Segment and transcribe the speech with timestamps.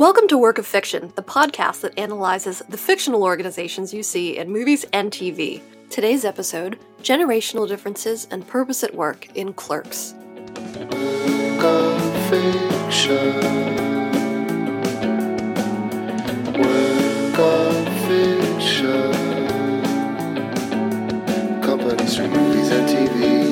[0.00, 4.48] Welcome to Work of Fiction, the podcast that analyzes the fictional organizations you see in
[4.50, 5.60] movies and TV.
[5.90, 10.14] Today's episode Generational Differences and Purpose at Work in Clerks.
[10.14, 12.00] Work of
[12.30, 13.36] fiction.
[16.56, 19.12] Work of fiction.
[21.60, 23.49] Companies from movies and TV.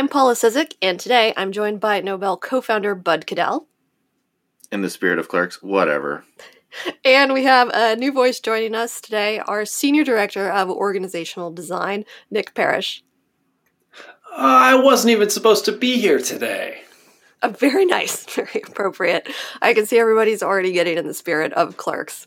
[0.00, 3.68] I'm Paula Sizik, and today I'm joined by NOBL co founder Bud Caddell.
[4.72, 6.24] in the spirit of clerks, whatever.
[7.04, 12.06] And we have a new voice joining us today, our Senior Director of Organizational Design,
[12.30, 13.04] Nick Parrish.
[14.32, 16.80] Uh, I wasn't even supposed to be here today.
[17.42, 19.26] Uh, very nice, very appropriate.
[19.62, 22.26] I can see everybody's already getting in the spirit of clerks.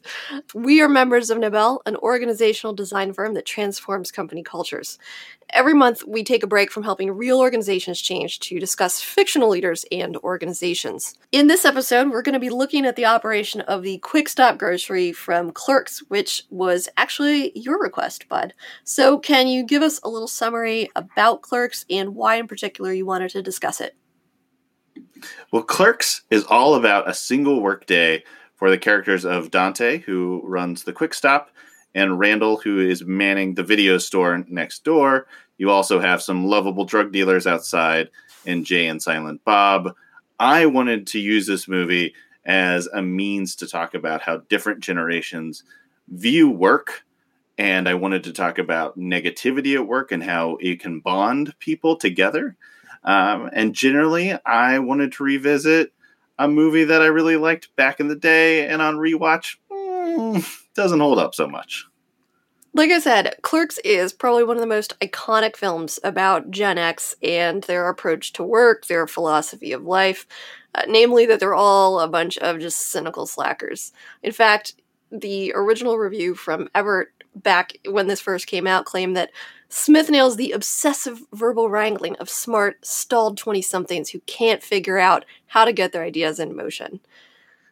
[0.56, 4.98] We are members of NOBL, an organizational design firm that transforms company cultures.
[5.52, 9.86] Every month, we take a break from helping real organizations change to discuss fictional leaders
[9.92, 11.16] and organizations.
[11.32, 14.58] In this episode, we're going to be looking at the operation of the Quick Stop
[14.58, 18.56] Grocery from Clerks, which was actually your request, Bud.
[18.84, 23.06] So, can you give us a little summary about Clerks and why, in particular, you
[23.06, 23.96] wanted to discuss it?
[25.52, 28.24] Well, Clerks is all about a single workday
[28.56, 31.50] for the characters of Dante, who runs the Quick Stop,
[31.96, 35.28] and Randall, who is manning the video store next door.
[35.58, 38.10] You also have some lovable drug dealers outside,
[38.46, 39.94] and Jay and Silent Bob.
[40.40, 45.64] I wanted to use this movie as a means to talk about how different generations
[46.10, 47.04] view work.
[47.58, 51.96] And I wanted to talk about negativity at work and how it can bond people
[51.96, 52.58] together.
[53.04, 55.92] Um, and generally, I wanted to revisit
[56.40, 61.00] a movie that I really liked back in the day, and on rewatch, mm, doesn't
[61.00, 61.86] hold up so much.
[62.76, 67.16] Like I said, Clerks is probably one of the most iconic films about Gen X
[67.22, 70.26] and their approach to work, their philosophy of life,
[70.74, 73.92] uh, namely that they're all a bunch of just cynical slackers.
[74.24, 74.74] In fact,
[75.12, 79.32] the original review from Everett back when this first came out claimed that
[79.70, 85.26] Smith nails the obsessive verbal wrangling of smart, stalled 20 somethings who can't figure out
[85.48, 87.00] how to get their ideas in motion.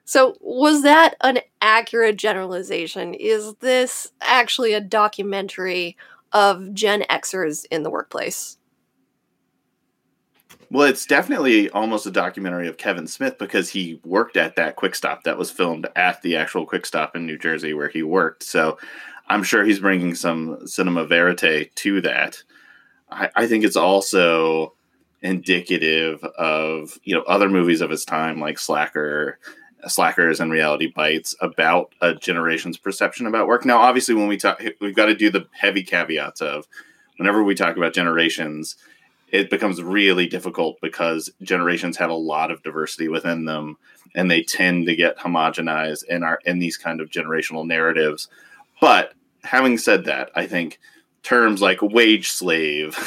[0.04, 3.14] So, was that an accurate generalization?
[3.14, 5.96] Is this actually a documentary
[6.32, 8.58] of Gen Xers in the workplace?
[10.72, 14.96] Well, it's definitely almost a documentary of Kevin Smith because he worked at that Quick
[14.96, 18.44] Stop that was filmed at the actual Quick Stop in New Jersey where he worked.
[18.44, 18.78] So
[19.32, 22.44] I'm sure he's bringing some cinema verite to that.
[23.10, 24.74] I, I think it's also
[25.22, 29.40] indicative of you know other movies of his time like Slacker,
[29.88, 33.64] Slackers, and Reality Bites about a generation's perception about work.
[33.64, 36.68] Now, obviously, when we talk, we've got to do the heavy caveats of
[37.16, 38.76] whenever we talk about generations
[39.30, 43.78] it becomes really difficult because generations have a lot of diversity within them
[44.14, 48.28] and they tend to get homogenized in our in these kind of generational narratives
[48.82, 50.80] but having said that i think
[51.24, 52.98] terms like wage slave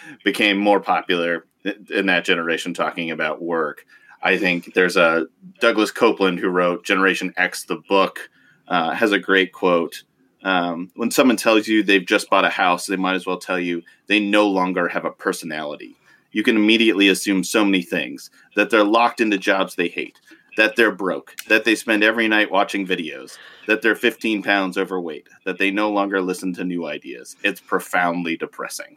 [0.24, 1.46] became more popular
[1.90, 3.84] in that generation talking about work
[4.22, 5.26] i think there's a
[5.60, 8.30] douglas coupland who wrote generation x the book
[8.68, 10.02] uh, has a great quote
[10.46, 13.58] um, when someone tells you they've just bought a house, they might as well tell
[13.58, 15.96] you they no longer have a personality.
[16.30, 20.20] You can immediately assume so many things that they're locked into jobs they hate,
[20.56, 25.28] that they're broke, that they spend every night watching videos, that they're 15 pounds overweight,
[25.44, 27.36] that they no longer listen to new ideas.
[27.42, 28.96] It's profoundly depressing.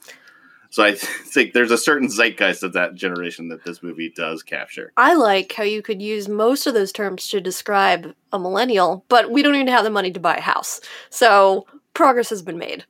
[0.69, 4.91] So I think there's a certain zeitgeist of that generation that this movie does capture.
[4.97, 9.31] I like how you could use most of those terms to describe a millennial, but
[9.31, 10.79] we don't even have the money to buy a house.
[11.09, 12.85] So progress has been made.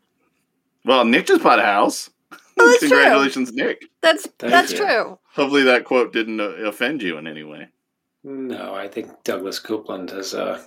[0.86, 2.10] Well, Nick just bought a house.
[2.32, 2.90] Oh, that's true.
[2.90, 3.86] Congratulations, Nick.
[4.02, 4.78] That's Thank that's you.
[4.78, 5.20] true.
[5.34, 7.70] Hopefully that quote didn't uh, offend you in any way.
[8.24, 10.62] No, I think Douglas Coupland has uh,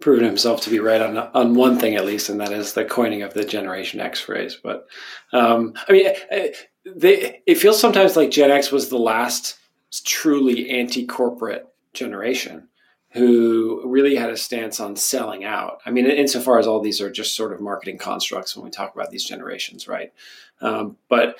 [0.00, 2.84] proven himself to be right on on one thing at least, and that is the
[2.84, 4.58] coining of the Generation X phrase.
[4.62, 4.86] But
[5.32, 6.52] um, I mean, eh,
[6.84, 9.58] they, it feels sometimes like Gen X was the last
[10.04, 12.68] truly anti-corporate generation
[13.12, 15.80] who really had a stance on selling out.
[15.86, 18.94] I mean, insofar as all these are just sort of marketing constructs when we talk
[18.94, 20.12] about these generations, right?
[20.60, 21.36] Um, but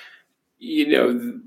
[0.58, 1.40] you know,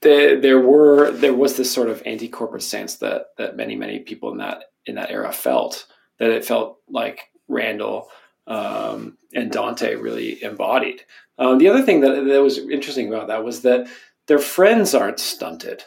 [0.00, 4.30] the, there were there was this sort of anti-corporate stance that that many many people
[4.30, 5.86] in that in that era felt
[6.18, 8.08] that it felt like Randall
[8.46, 11.02] um, and Dante really embodied.
[11.38, 13.88] Um, the other thing that, that was interesting about that was that
[14.26, 15.84] their friends aren't stunted.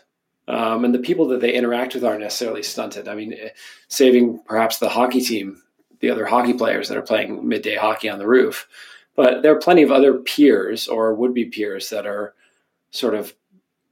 [0.47, 3.07] Um, and the people that they interact with aren't necessarily stunted.
[3.07, 3.35] I mean,
[3.87, 5.61] saving perhaps the hockey team,
[5.99, 8.67] the other hockey players that are playing midday hockey on the roof.
[9.15, 12.33] But there are plenty of other peers or would be peers that are
[12.91, 13.33] sort of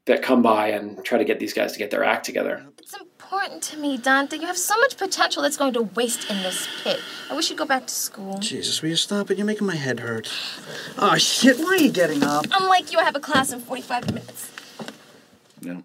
[0.09, 2.65] that come by and try to get these guys to get their act together.
[2.79, 4.38] It's important to me, Dante.
[4.38, 7.00] You have so much potential that's going to waste in this pit.
[7.29, 8.39] I wish you'd go back to school.
[8.39, 9.38] Jesus, will you stop it?
[9.38, 10.27] You're making my head hurt.
[10.97, 12.47] Oh, shit, why are you getting up?
[12.59, 14.51] Unlike you, I have a class in 45 minutes.
[15.61, 15.81] Yeah.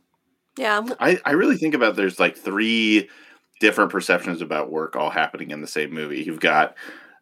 [0.56, 0.82] Yeah.
[0.98, 3.10] I, I really think about there's like three
[3.60, 6.22] different perceptions about work all happening in the same movie.
[6.22, 6.74] You've got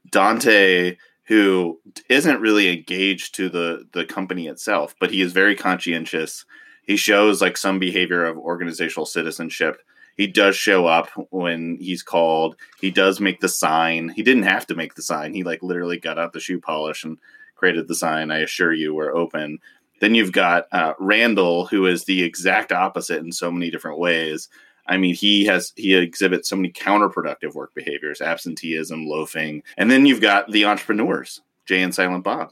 [0.08, 0.96] Dante
[1.26, 6.44] who isn't really engaged to the the company itself, but he is very conscientious.
[6.82, 9.81] He shows like some behavior of organizational citizenship.
[10.17, 12.56] He does show up when he's called.
[12.81, 14.11] He does make the sign.
[14.11, 15.32] He didn't have to make the sign.
[15.32, 17.19] He like literally got out the shoe polish and
[17.55, 18.31] created the sign.
[18.31, 19.58] I assure you, we're open.
[20.00, 24.49] Then you've got uh, Randall, who is the exact opposite in so many different ways.
[24.87, 30.06] I mean, he has he exhibits so many counterproductive work behaviors, absenteeism, loafing, and then
[30.06, 32.50] you've got the entrepreneurs, Jay and Silent Bob,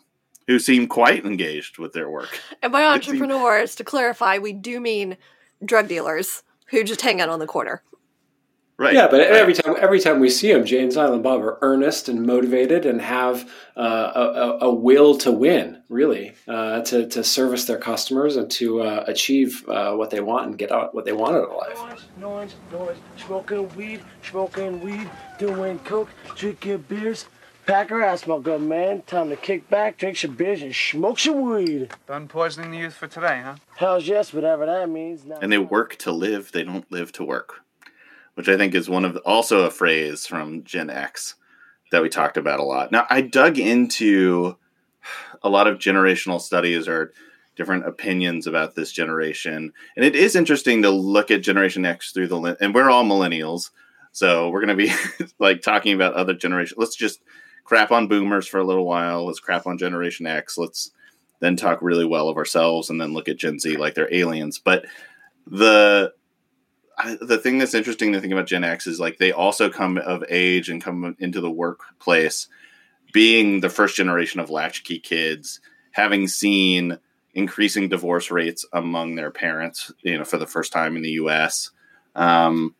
[0.51, 2.41] who seem quite engaged with their work.
[2.61, 5.17] And by It seems- entrepreneurs, to clarify, we do mean
[5.65, 7.85] drug dealers who just hang out on the corner.
[8.77, 8.95] Right?
[8.95, 9.31] Yeah, but right.
[9.31, 12.87] every time every time we see them, Jay and Silent Bob are earnest and motivated
[12.87, 17.77] and have uh, a, a, a will to win, really, uh, to to service their
[17.77, 21.37] customers and to uh, achieve uh, what they want and get out what they want
[21.37, 21.77] out of life.
[21.77, 22.97] Noise, noise, noise.
[23.27, 27.27] Smoking weed, smoking weed, doing coke, drinking beers.
[27.71, 29.03] Pack her ass, my good man.
[29.03, 31.93] Time to kick back, drink your beers, and smoke your weed.
[32.09, 33.55] Done poisoning the youth for today, huh?
[33.77, 35.25] Hell's yes, whatever that means.
[35.25, 37.61] Now and they work to live; they don't live to work,
[38.35, 41.37] which I think is one of also a phrase from Gen X
[41.93, 42.91] that we talked about a lot.
[42.91, 44.57] Now, I dug into
[45.41, 47.13] a lot of generational studies or
[47.55, 52.27] different opinions about this generation, and it is interesting to look at Generation X through
[52.27, 52.57] the lens.
[52.61, 53.71] And we're all millennials,
[54.11, 54.93] so we're going to be
[55.39, 56.77] like talking about other generations.
[56.77, 57.21] Let's just
[57.71, 59.27] crap on Boomers for a little while.
[59.27, 60.59] Let's crap on Generation X.
[60.59, 60.91] Let's
[61.39, 64.59] then talk really well of ourselves, and then look at Gen Z like they're aliens.
[64.59, 64.87] But
[65.47, 66.13] the
[67.21, 70.25] the thing that's interesting to think about Gen X is like they also come of
[70.29, 72.49] age and come into the workplace
[73.13, 75.61] being the first generation of latchkey kids,
[75.93, 76.99] having seen
[77.35, 81.71] increasing divorce rates among their parents, you know, for the first time in the U.S.
[82.17, 82.75] Um,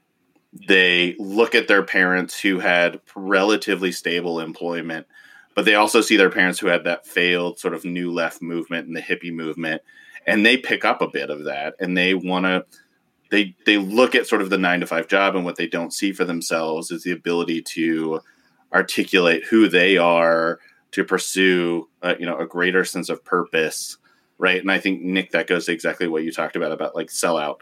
[0.53, 5.07] they look at their parents who had relatively stable employment,
[5.55, 8.87] but they also see their parents who had that failed sort of new left movement
[8.87, 9.83] and the hippie movement,
[10.27, 12.65] and they pick up a bit of that, and they want to
[13.31, 15.95] they they look at sort of the nine to five job and what they don't
[15.95, 18.21] see for themselves is the ability to
[18.73, 20.59] articulate who they are
[20.93, 23.97] to pursue uh, you know a greater sense of purpose
[24.39, 24.61] right?
[24.61, 27.61] And i think nick that goes to exactly what you talked about about like sellout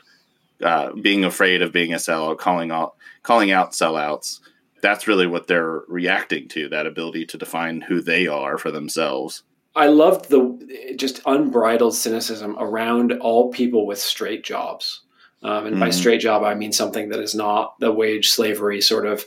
[0.63, 4.41] uh, being afraid of being a sellout calling out calling out sellouts
[4.81, 9.43] that's really what they're reacting to that ability to define who they are for themselves
[9.77, 15.03] I loved the just unbridled cynicism around all people with straight jobs.
[15.45, 15.93] Um, and by Mhm.
[15.93, 19.25] straight job, I mean something that is not the wage slavery sort of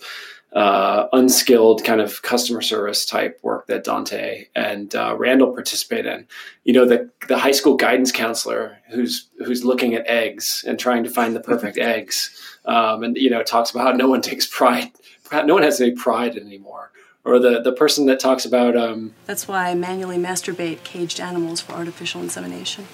[0.53, 6.27] uh, unskilled kind of customer service type work that Dante and uh, Randall participate in.
[6.63, 11.03] You know, the the high school guidance counselor who's who's looking at eggs and trying
[11.05, 14.45] to find the perfect eggs, um, and you know talks about how no one takes
[14.45, 14.91] pride,
[15.45, 16.91] no one has any pride anymore.
[17.23, 21.61] Or the the person that talks about um, That's why I manually masturbate caged animals
[21.61, 22.87] for artificial insemination.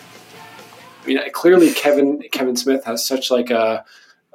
[1.04, 3.86] I mean, clearly Kevin Kevin Smith has such like a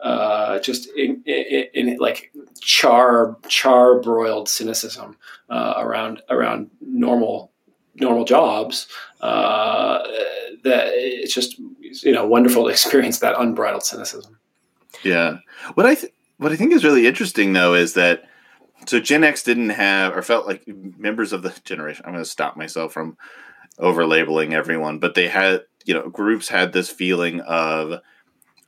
[0.03, 5.17] uh, just in, in, in like char char broiled cynicism
[5.49, 7.53] uh, around around normal
[7.95, 8.89] normal jobs
[9.21, 9.99] uh,
[10.65, 14.39] that it's just you know wonderful to experience that unbridled cynicism.
[15.05, 15.39] Yeah.
[15.75, 18.25] What I th- what I think is really interesting though is that
[18.87, 22.05] so Gen X didn't have or felt like members of the generation.
[22.05, 23.17] I'm going to stop myself from
[23.79, 28.01] over labeling everyone, but they had you know groups had this feeling of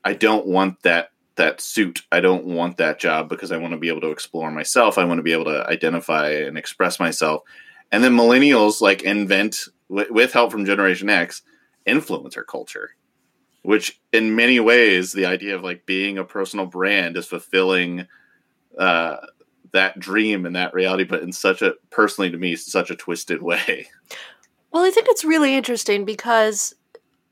[0.04, 2.02] I don't want that that suit.
[2.12, 4.98] I don't want that job because I want to be able to explore myself.
[4.98, 7.42] I want to be able to identify and express myself.
[7.90, 11.42] And then millennials like invent with, with help from Generation X
[11.86, 12.90] influencer culture
[13.64, 18.06] which in many ways the idea of like being a personal brand is fulfilling
[18.78, 19.16] uh,
[19.72, 23.42] that dream and that reality but in such a personally to me such a twisted
[23.50, 23.86] way
[24.70, 26.74] Well, I think it's really interesting because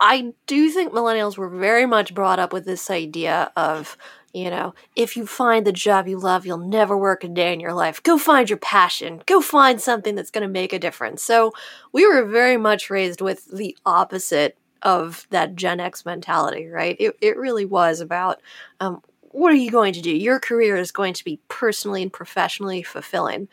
[0.04, 3.96] I do think millennials were very much brought up with this idea of,
[4.34, 7.60] you know, if you find the job you love, you'll never work a day in
[7.60, 8.02] your life.
[8.02, 9.22] Go find your passion.
[9.26, 11.22] Go find something that's going to make a difference.
[11.22, 11.52] So
[11.92, 16.96] we were very much raised with the opposite of that Gen X mentality, right?
[16.98, 18.42] It, it really was about
[18.80, 20.10] um, what are you going to do?
[20.10, 23.46] Your career is going to be personally and professionally fulfilling.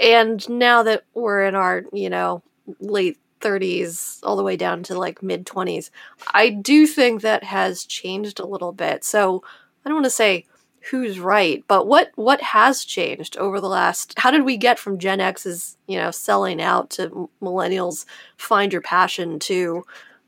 [0.00, 2.42] And now that we're in our, you know,
[2.80, 5.90] late 30s all the way down to like mid 20s,
[6.32, 9.04] I do think that has changed a little bit.
[9.04, 9.42] So
[9.84, 10.46] I don't want to say
[10.90, 14.98] who's right, but what what has changed over the last how did we get from
[14.98, 18.04] Gen X's, you know, selling out to millennials
[18.36, 19.84] find your passion to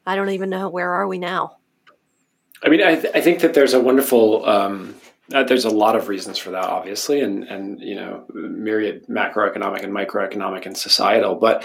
[0.07, 1.57] I don't even know where are we now?
[2.63, 4.95] I mean, I, th- I think that there's a wonderful, um,
[5.35, 9.83] uh, there's a lot of reasons for that, obviously, and and you know, myriad macroeconomic
[9.83, 11.35] and microeconomic and societal.
[11.35, 11.65] But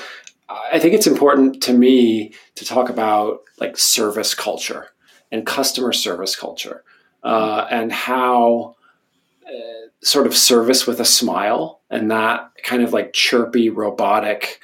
[0.71, 4.87] I think it's important to me to talk about like service culture
[5.31, 6.83] and customer service culture,
[7.23, 8.75] uh, and how
[9.45, 14.59] uh, sort of service with a smile and that kind of like chirpy robotic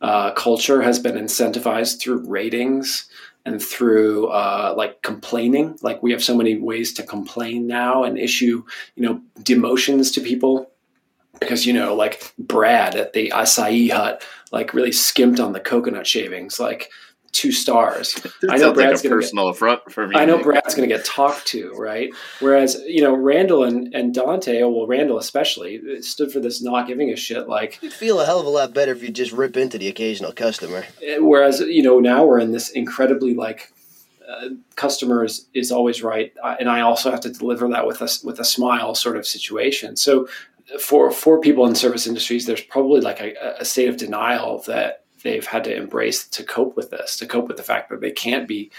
[0.00, 3.08] uh, culture has been incentivized through ratings
[3.44, 5.78] and through uh, like complaining.
[5.82, 8.64] Like we have so many ways to complain now and issue,
[8.94, 10.67] you know, demotions to people
[11.40, 16.06] because you know, like Brad at the acai hut, like really skimped on the coconut
[16.06, 16.58] shavings.
[16.60, 16.90] Like
[17.30, 18.14] two stars.
[18.48, 20.16] I know sounds like Brad's a gonna get- personal affront for me.
[20.16, 20.46] I know Nick.
[20.46, 22.08] Brad's going to get talked to, right?
[22.40, 26.86] Whereas, you know, Randall and, and Dante, oh, well, Randall especially, stood for this not
[26.86, 27.46] giving a shit.
[27.46, 29.88] Like, You'd feel a hell of a lot better if you just rip into the
[29.88, 30.86] occasional customer.
[31.06, 33.72] eh, whereas, you know, now we're in this incredibly like,
[34.26, 38.08] uh, customers is always right, uh, and I also have to deliver that with a
[38.24, 39.96] with a smile sort of situation.
[39.96, 40.28] So,
[40.80, 45.04] for for people in service industries, there's probably like a, a state of denial that
[45.22, 48.10] they've had to embrace to cope with this, to cope with the fact that they
[48.10, 48.70] can't be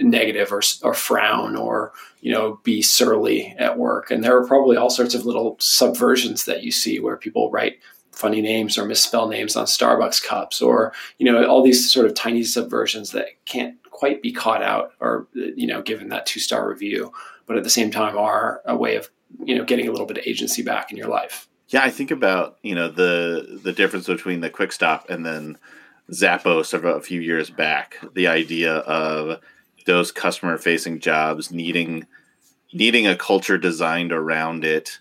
[0.00, 4.10] negative or, or frown or you know be surly at work.
[4.10, 7.78] And there are probably all sorts of little subversions that you see where people write
[8.12, 12.14] funny names or misspell names on starbucks cups or you know all these sort of
[12.14, 16.68] tiny subversions that can't quite be caught out or you know given that two star
[16.68, 17.12] review
[17.46, 19.10] but at the same time are a way of
[19.42, 22.10] you know getting a little bit of agency back in your life Yeah, I think
[22.10, 25.58] about you know the the difference between the quick stop and then
[26.10, 27.96] Zappos of a few years back.
[28.14, 29.40] The idea of
[29.86, 32.06] those customer facing jobs needing
[32.72, 34.98] needing a culture designed around it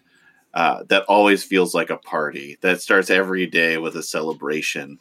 [0.54, 5.00] uh, that always feels like a party that starts every day with a celebration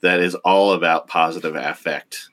[0.00, 2.28] that is all about positive affect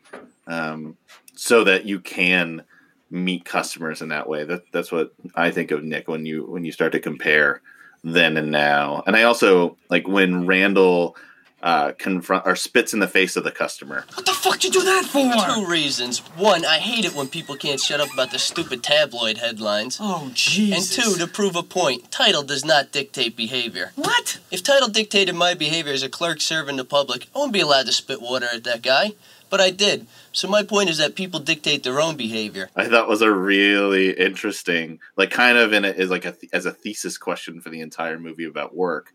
[0.47, 0.97] um,
[1.35, 2.63] so that you can
[3.09, 6.65] meet customers in that way that, that's what i think of nick when you when
[6.65, 7.61] you start to compare
[8.03, 11.15] then and now and i also like when randall
[11.63, 14.83] uh, confront or spits in the face of the customer What the fuck you do
[14.83, 15.33] that for?
[15.55, 16.19] Two reasons.
[16.37, 19.97] One, I hate it when people can't shut up about the stupid tabloid headlines.
[19.99, 20.75] Oh, jeez.
[20.75, 23.93] And two, to prove a point, title does not dictate behavior.
[23.95, 24.37] What?
[24.51, 27.87] If title dictated my behavior as a clerk serving the public, I wouldn't be allowed
[27.87, 29.13] to spit water at that guy.
[29.49, 30.07] But I did.
[30.31, 32.69] So my point is that people dictate their own behavior.
[32.75, 36.65] I thought was a really interesting, like kind of in it is like a as
[36.65, 39.13] a thesis question for the entire movie about work,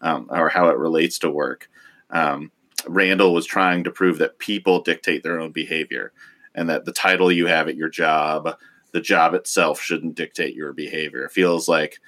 [0.00, 1.68] um, or how it relates to work.
[2.10, 2.52] Um,
[2.86, 6.12] Randall was trying to prove that people dictate their own behavior,
[6.54, 8.56] and that the title you have at your job,
[8.92, 11.24] the job itself, shouldn't dictate your behavior.
[11.24, 11.98] It feels like,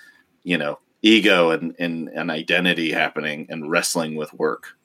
[0.43, 4.77] you know, ego and and, and identity happening and wrestling with work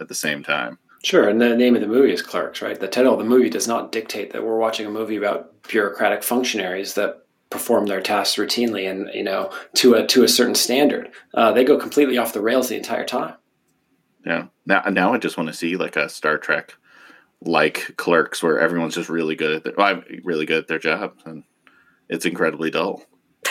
[0.00, 0.78] at the same time.
[1.02, 2.78] Sure, and the name of the movie is Clerks, right?
[2.78, 6.22] The title of the movie does not dictate that we're watching a movie about bureaucratic
[6.22, 11.10] functionaries that perform their tasks routinely and you know to a to a certain standard.
[11.34, 13.34] Uh, they go completely off the rails the entire time.
[14.24, 14.46] Yeah.
[14.66, 16.74] Now, now I just want to see like a Star Trek
[17.42, 21.14] like Clerks, where everyone's just really good at their, well, really good at their job,
[21.24, 21.44] and
[22.08, 23.02] it's incredibly dull.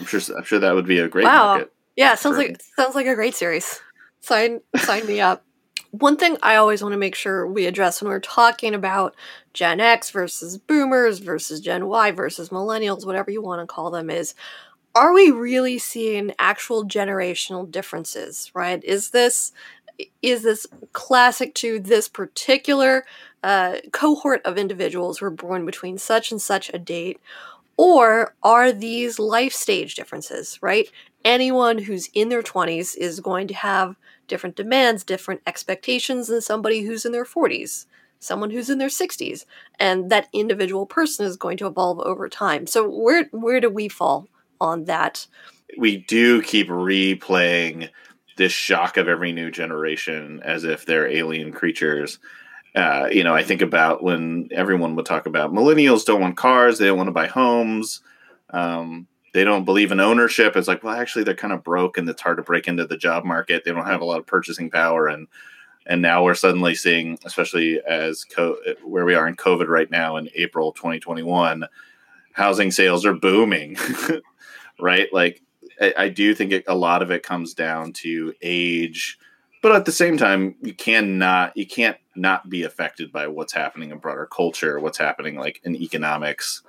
[0.00, 0.20] I'm sure.
[0.36, 1.46] I'm sure that would be a great wow.
[1.46, 1.72] market.
[1.96, 3.80] Yeah, sounds for- like sounds like a great series.
[4.20, 5.44] Sign sign me up.
[6.00, 9.14] One thing I always want to make sure we address when we're talking about
[9.52, 14.10] Gen X versus boomers versus Gen Y versus millennials, whatever you want to call them,
[14.10, 14.34] is
[14.94, 18.82] are we really seeing actual generational differences, right?
[18.84, 19.52] Is this
[20.22, 23.06] is this classic to this particular
[23.44, 27.20] uh, cohort of individuals who were born between such and such a date?
[27.76, 30.88] Or are these life stage differences, right?
[31.24, 33.96] Anyone who's in their 20s is going to have
[34.26, 37.86] different demands, different expectations than somebody who's in their 40s,
[38.18, 39.44] someone who's in their 60s,
[39.78, 42.66] and that individual person is going to evolve over time.
[42.66, 44.28] So where where do we fall
[44.60, 45.26] on that?
[45.76, 47.90] We do keep replaying
[48.36, 52.18] this shock of every new generation as if they're alien creatures.
[52.74, 56.78] Uh, you know, I think about when everyone would talk about millennials don't want cars,
[56.78, 58.00] they don't want to buy homes,
[58.50, 60.56] um, they don't believe in ownership.
[60.56, 62.96] It's like, well, actually, they're kind of broke and it's hard to break into the
[62.96, 63.64] job market.
[63.64, 65.26] They don't have a lot of purchasing power, and
[65.86, 70.16] and now we're suddenly seeing, especially as co- where we are in COVID right now
[70.16, 71.66] in April 2021,
[72.32, 73.76] housing sales are booming,
[74.80, 75.12] right?
[75.12, 75.42] Like
[75.80, 79.18] I, I do think it, a lot of it comes down to age,
[79.62, 83.90] but at the same time, you cannot you can't not be affected by what's happening
[83.90, 86.62] in broader culture, what's happening like in economics.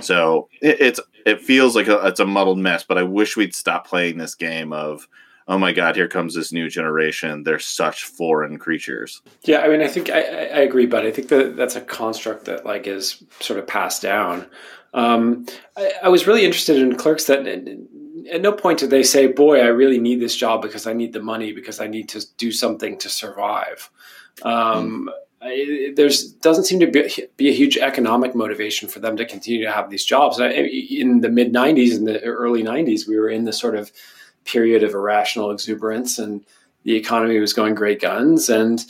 [0.00, 2.84] So it, it's it feels like a, it's a muddled mess.
[2.84, 5.08] But I wish we'd stop playing this game of
[5.48, 7.42] oh my god, here comes this new generation.
[7.42, 9.22] They're such foreign creatures.
[9.42, 12.44] Yeah, I mean, I think I, I agree, but I think that that's a construct
[12.46, 14.46] that like is sort of passed down.
[14.94, 15.46] Um,
[15.76, 19.60] I, I was really interested in Clerks that at no point did they say, "Boy,
[19.60, 22.52] I really need this job because I need the money because I need to do
[22.52, 23.90] something to survive."
[24.42, 25.21] Um, mm.
[25.42, 29.72] There's doesn't seem to be, be, a huge economic motivation for them to continue to
[29.72, 30.40] have these jobs.
[30.40, 33.90] I, in the mid '90s and the early '90s, we were in the sort of
[34.44, 36.44] period of irrational exuberance, and
[36.84, 38.84] the economy was going great guns, and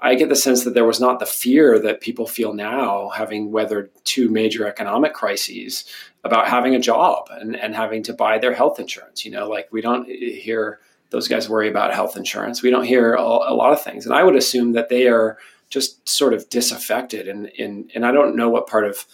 [0.00, 3.50] I get the sense that there was not the fear that people feel now, having
[3.50, 5.84] weathered two major economic crises,
[6.22, 9.24] about having a job and, and having to buy their health insurance.
[9.24, 12.62] You know, like we don't hear those guys worry about health insurance.
[12.62, 14.06] We don't hear a, a lot of things.
[14.06, 15.38] And I would assume that they are
[15.70, 17.28] just sort of disaffected.
[17.28, 19.06] And, and, and I don't know what part of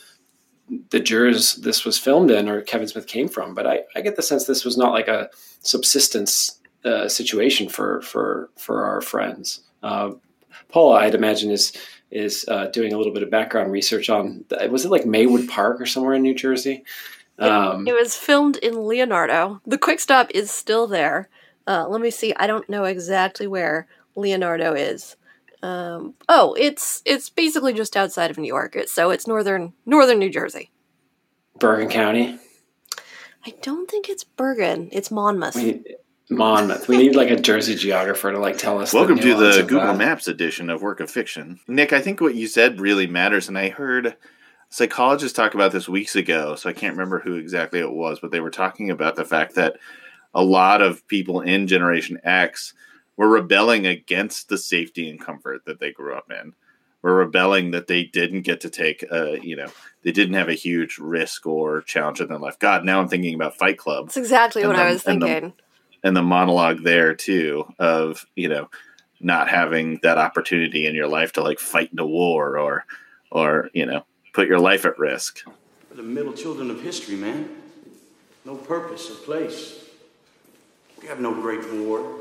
[0.90, 4.16] the jurors this was filmed in or Kevin Smith came from, but I, I get
[4.16, 5.28] the sense this was not like a
[5.60, 9.62] subsistence uh, situation for, for, for our friends.
[9.82, 10.12] Uh,
[10.68, 11.72] Paula, I'd imagine, is
[12.10, 14.44] is uh, doing a little bit of background research on.
[14.70, 16.84] Was it like Maywood Park or somewhere in New Jersey?
[17.38, 19.60] Um, it, it, was filmed in Leonardo.
[19.66, 21.28] The Quick Stop is still there.
[21.66, 22.34] Uh, let me see.
[22.36, 25.16] I don't know exactly where Leonardo is.
[25.62, 28.76] Um, oh, it's it's basically just outside of New York.
[28.86, 30.70] so it's northern northern New Jersey.
[31.58, 32.38] Bergen County.
[33.44, 34.88] I don't think it's Bergen.
[34.92, 35.56] It's Monmouth.
[36.30, 36.88] Monmouth.
[36.88, 38.92] We need like a Jersey geographer to like tell us.
[38.92, 39.98] Welcome the to the Google that.
[39.98, 41.60] Maps edition of Work of Fiction.
[41.68, 44.16] Nick, I think what you said really matters, and I heard
[44.70, 48.30] psychologists talk about this weeks ago, so I can't remember who exactly it was, but
[48.30, 49.76] they were talking about the fact that
[50.34, 52.72] a lot of people in Generation X
[53.16, 56.54] were rebelling against the safety and comfort that they grew up in.
[57.02, 59.66] Were rebelling that they didn't get to take, a, you know,
[60.04, 62.58] they didn't have a huge risk or challenge in their life.
[62.60, 64.06] God, now I'm thinking about Fight Club.
[64.06, 65.52] That's exactly what the, I was thinking
[66.02, 68.68] and the monologue there too of you know
[69.20, 72.84] not having that opportunity in your life to like fight in a war or
[73.30, 75.42] or you know put your life at risk
[75.90, 77.48] We're the middle children of history man
[78.44, 79.84] no purpose or place
[81.00, 82.20] we have no great war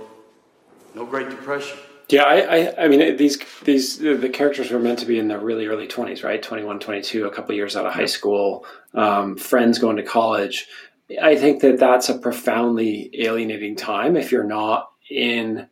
[0.95, 1.77] no great depression
[2.09, 5.39] yeah I, I, I mean these these the characters were meant to be in the
[5.39, 9.79] really early 20s right 21 22 a couple years out of high school um, friends
[9.79, 10.67] going to college
[11.21, 15.67] I think that that's a profoundly alienating time if you're not in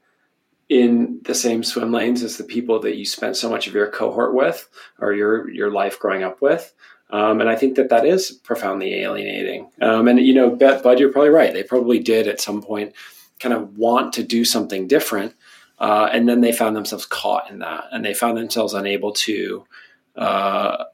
[0.68, 3.90] in the same swim lanes as the people that you spent so much of your
[3.90, 6.74] cohort with or your your life growing up with.
[7.12, 9.72] Um, and I think that that is profoundly alienating.
[9.82, 11.52] Um, and you know, Bud, you're probably right.
[11.52, 12.94] They probably did at some point
[13.40, 15.36] kind of want to do something different,
[15.80, 19.66] uh, and then they found themselves caught in that, and they found themselves unable to,
[20.16, 20.86] uh,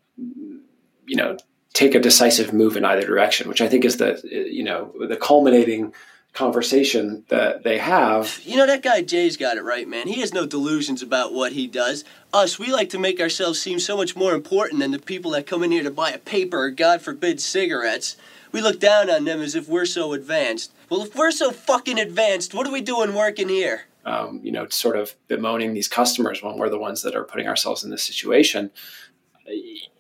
[1.05, 1.37] you know,
[1.75, 5.17] take a decisive move in either direction, which I think is the you know the
[5.17, 5.93] culminating
[6.33, 8.41] conversation that they have.
[8.43, 10.07] You know that guy Jay's got it right, man.
[10.07, 12.03] He has no delusions about what he does.
[12.33, 15.47] Us, we like to make ourselves seem so much more important than the people that
[15.47, 18.17] come in here to buy a paper or God forbid cigarettes.
[18.55, 20.71] We look down on them as if we're so advanced.
[20.89, 23.81] Well, if we're so fucking advanced, what are we doing working here?
[24.05, 27.47] Um, you know, sort of bemoaning these customers when we're the ones that are putting
[27.47, 28.71] ourselves in this situation.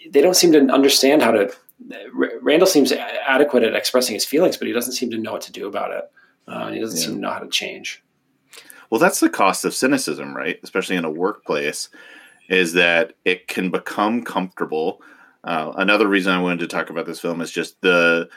[0.09, 1.53] They don't seem to understand how to
[2.13, 5.51] Randall seems adequate at expressing his feelings, but he doesn't seem to know what to
[5.51, 6.09] do about it.
[6.47, 7.07] Uh, he doesn't yeah.
[7.07, 8.01] seem to know how to change.
[8.89, 10.61] Well, that's the cost of cynicism, right?
[10.63, 11.89] Especially in a workplace,
[12.47, 15.01] is that it can become comfortable.
[15.43, 18.29] Uh, another reason I wanted to talk about this film is just the,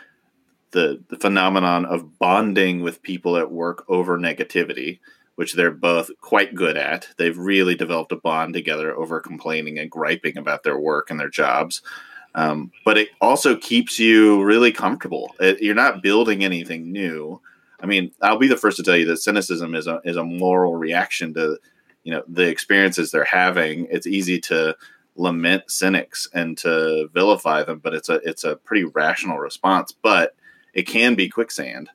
[0.73, 5.01] the the phenomenon of bonding with people at work over negativity,
[5.37, 7.09] which they're both quite good at.
[7.17, 11.31] They've really developed a bond together over complaining and griping about their work and their
[11.31, 11.83] jobs.
[12.35, 15.35] Um, but it also keeps you really comfortable.
[15.41, 17.41] It, you're not building anything new.
[17.81, 20.25] I mean, I'll be the first to tell you that cynicism is a is a
[20.25, 21.59] moral reaction to
[22.05, 23.87] you know the experiences they're having.
[23.91, 24.77] It's easy to
[25.17, 29.93] lament cynics and to vilify them, but it's a it's a pretty rational response.
[29.93, 30.35] But
[30.75, 31.91] it can be quicksand.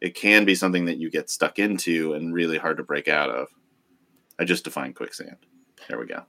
[0.00, 3.30] It can be something that you get stuck into and really hard to break out
[3.30, 3.48] of.
[4.38, 5.36] I just defined quicksand.
[5.88, 6.22] There we go.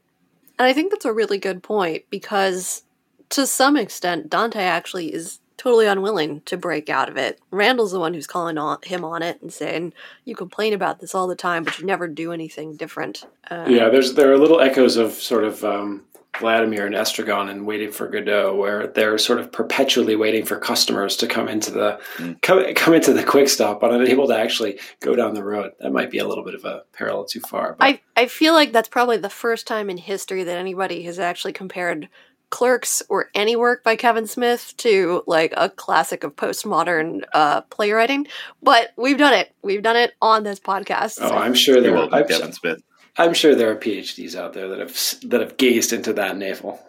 [0.57, 2.83] And I think that's a really good point because
[3.29, 7.39] to some extent, Dante actually is totally unwilling to break out of it.
[7.51, 9.93] Randall's the one who's calling on him on it and saying,
[10.25, 13.89] "You complain about this all the time, but you never do anything different." Uh, yeah,
[13.89, 16.05] there's there are little echoes of sort of um,
[16.39, 21.17] Vladimir and Estragon and Waiting for Godot, where they're sort of perpetually waiting for customers
[21.17, 21.99] to come into the
[22.41, 25.71] come, come into the quick stop, but unable to actually go down the road.
[25.79, 27.75] That might be a little bit of a parallel too far.
[27.77, 31.19] But I I feel like that's probably the first time in history that anybody has
[31.19, 32.09] actually compared
[32.49, 38.27] Clerks or any work by Kevin Smith to like a classic of postmodern uh, playwriting.
[38.63, 39.53] But we've done it.
[39.61, 41.19] We've done it on this podcast.
[41.21, 41.91] oh, I'm sure there.
[41.91, 42.81] You're I'm, welcome, Kevin Smith.
[43.19, 46.79] I'm sure there are PhDs out there that have that have gazed into that navel.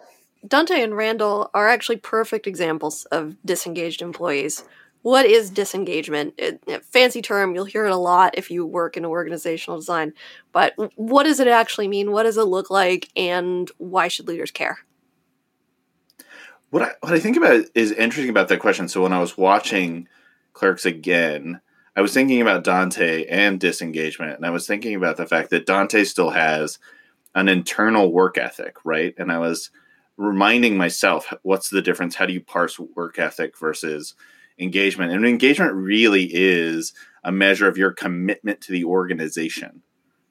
[0.47, 4.63] Dante and Randall are actually perfect examples of disengaged employees.
[5.01, 6.35] What is disengagement?
[6.37, 10.13] It, it- fancy term, you'll hear it a lot if you work in organizational design.
[10.53, 12.11] But what does it actually mean?
[12.11, 13.09] What does it look like?
[13.15, 14.79] And why should leaders care?
[16.69, 18.87] What I, what I think about is interesting about that question.
[18.87, 20.07] So when I was watching
[20.53, 21.59] Clerks again,
[21.95, 25.65] I was thinking about Dante and disengagement, and I was thinking about the fact that
[25.65, 26.79] Dante still has
[27.35, 29.13] an internal work ethic, right?
[29.17, 29.71] And I was
[30.17, 32.15] reminding myself, what's the difference?
[32.15, 34.13] How do you parse work ethic versus
[34.57, 35.11] engagement?
[35.11, 39.81] And engagement really is a measure of your commitment to the organization,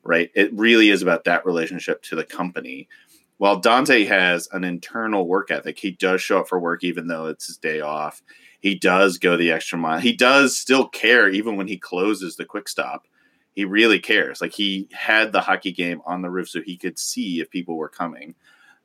[0.02, 0.30] right?
[0.34, 2.88] It really is about that relationship to the company.
[3.36, 7.26] While Dante has an internal work ethic, he does show up for work even though
[7.26, 8.22] it's his day off.
[8.60, 10.00] He does go the extra mile.
[10.00, 13.06] He does still care even when he closes the quick stop.
[13.52, 14.40] He really cares.
[14.40, 17.76] Like he had the hockey game on the roof so he could see if people
[17.76, 18.34] were coming.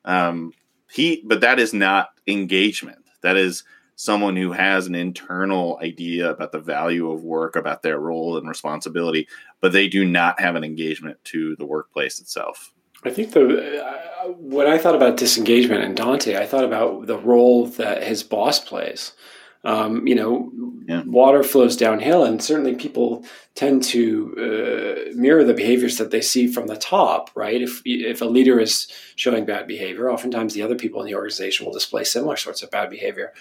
[0.05, 0.53] Um,
[0.91, 2.99] he, but that is not engagement.
[3.21, 3.63] That is
[3.95, 8.47] someone who has an internal idea about the value of work, about their role and
[8.47, 9.27] responsibility,
[9.61, 12.73] but they do not have an engagement to the workplace itself.
[13.03, 17.19] I think the uh, when I thought about disengagement and Dante, I thought about the
[17.19, 19.11] role that his boss plays.
[19.65, 20.51] Um, you know,
[21.06, 23.25] water flows downhill, and certainly people
[23.56, 27.32] tend to uh, mirror the behaviors that they see from the top.
[27.36, 27.62] Right?
[27.62, 31.65] If if a leader is showing bad behavior, oftentimes the other people in the organization
[31.65, 33.34] will display similar sorts of bad behavior.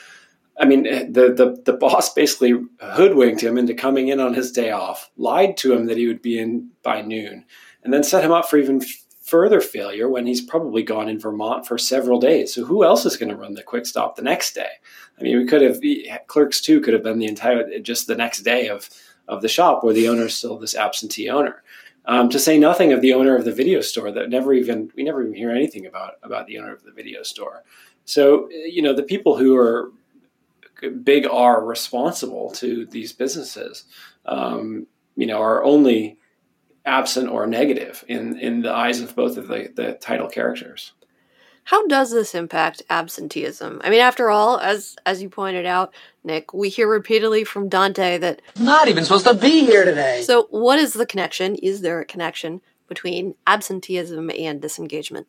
[0.58, 4.52] I mean, eh, the, the the boss basically hoodwinked him into coming in on his
[4.52, 7.44] day off, lied to him that he would be in by noon,
[7.82, 8.80] and then set him up for even
[9.24, 12.52] further failure when he's probably gone in Vermont for several days.
[12.52, 14.68] So who else is going to run the quick stop the next day?
[15.18, 15.80] I mean, we could have
[16.26, 18.90] clerks too could have been the entire just the next day of
[19.26, 21.62] of the shop where the owner is still this absentee owner.
[22.06, 25.02] Um, to say nothing of the owner of the video store that never even we
[25.02, 27.64] never even hear anything about about the owner of the video store.
[28.04, 29.90] So you know the people who are
[31.02, 33.84] big are responsible to these businesses,
[34.26, 36.18] um, you know, are only
[36.84, 40.92] absent or negative in in the eyes of both of the, the title characters.
[41.64, 43.80] How does this impact absenteeism?
[43.82, 48.18] I mean, after all, as as you pointed out, Nick, we hear repeatedly from Dante
[48.18, 50.22] that Not even supposed to be here today.
[50.26, 51.54] So, what is the connection?
[51.56, 55.26] Is there a connection between absenteeism and disengagement?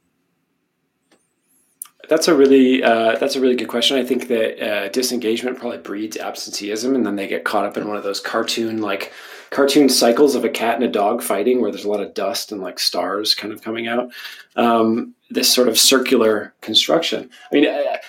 [2.10, 3.98] That's a really uh, that's a really good question.
[3.98, 7.88] I think that uh, disengagement probably breeds absenteeism, and then they get caught up in
[7.88, 9.14] one of those cartoon like
[9.56, 12.52] cartoon cycles of a cat and a dog fighting, where there's a lot of dust
[12.52, 14.12] and like stars kind of coming out.
[14.58, 17.30] Um, this sort of circular construction.
[17.50, 18.00] I mean, I,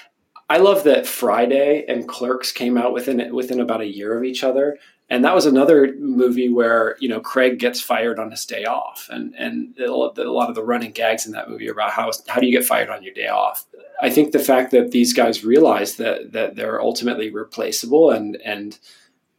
[0.50, 4.42] I love that Friday and Clerks came out within within about a year of each
[4.42, 4.76] other,
[5.08, 9.08] and that was another movie where you know Craig gets fired on his day off,
[9.08, 12.46] and and a lot of the running gags in that movie about how how do
[12.46, 13.66] you get fired on your day off.
[14.02, 18.80] I think the fact that these guys realize that that they're ultimately replaceable and and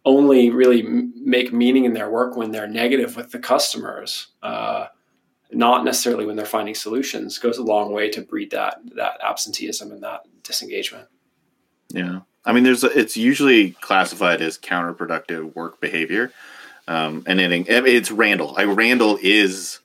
[0.07, 4.87] only really make meaning in their work when they're negative with the customers, uh,
[5.51, 9.91] not necessarily when they're finding solutions, goes a long way to breed that that absenteeism
[9.91, 11.09] and that disengagement.
[11.89, 12.21] Yeah.
[12.45, 16.31] I mean, there's it's usually classified as counterproductive work behavior,
[16.87, 18.53] um, and it, it's Randall.
[18.53, 19.79] Like Randall is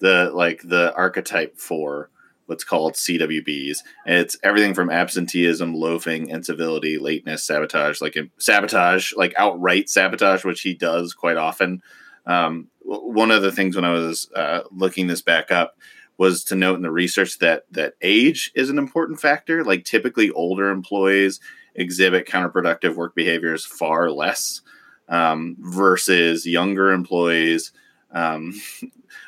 [0.00, 2.10] the like the archetype for
[2.46, 3.78] what's called CWBs.
[4.06, 10.62] And it's everything from absenteeism, loafing, incivility, lateness, sabotage, like sabotage, like outright sabotage, which
[10.62, 11.82] he does quite often.
[12.26, 15.76] Um, one of the things when I was uh, looking this back up
[16.18, 19.64] was to note in the research that that age is an important factor.
[19.64, 21.40] Like typically, older employees
[21.74, 24.60] exhibit counterproductive work behaviors far less
[25.08, 27.72] um, versus younger employees.
[28.12, 28.60] Um,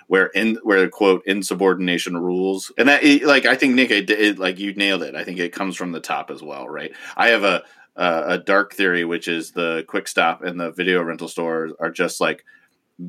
[0.07, 4.59] where in where quote insubordination rules and that like i think nick it, it, like
[4.59, 7.45] you nailed it i think it comes from the top as well right i have
[7.45, 7.63] a
[7.97, 11.91] a, a dark theory which is the quick stop and the video rental stores are
[11.91, 12.45] just like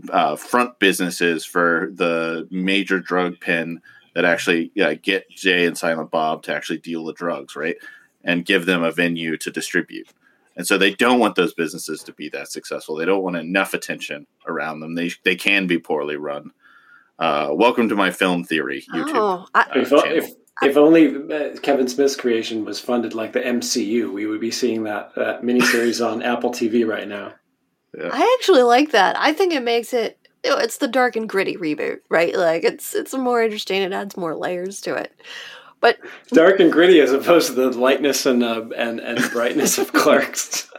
[0.10, 3.82] uh, front businesses for the major drug pin
[4.16, 7.78] that actually yeah, get jay and silent bob to actually deal the drugs right
[8.24, 10.12] and give them a venue to distribute
[10.56, 12.96] And so they don't want those businesses to be that successful.
[12.96, 14.96] They don't want enough attention around them.
[14.96, 16.52] They they can be poorly run.
[17.18, 19.12] Uh, welcome to my film theory YouTube.
[19.16, 20.04] Oh, I, uh, If, channel.
[20.06, 24.52] if if only uh, Kevin Smith's creation was funded like the MCU, we would be
[24.52, 27.34] seeing that that miniseries on Apple TV right now.
[27.98, 29.18] I actually like that.
[29.18, 30.18] I think it makes it.
[30.44, 32.36] It's the dark and gritty reboot, right?
[32.36, 33.82] Like it's it's more interesting.
[33.82, 35.14] It adds more layers to it.
[35.82, 36.00] But
[36.30, 40.70] Dark and gritty as opposed to the lightness and uh, and and brightness of Clerks.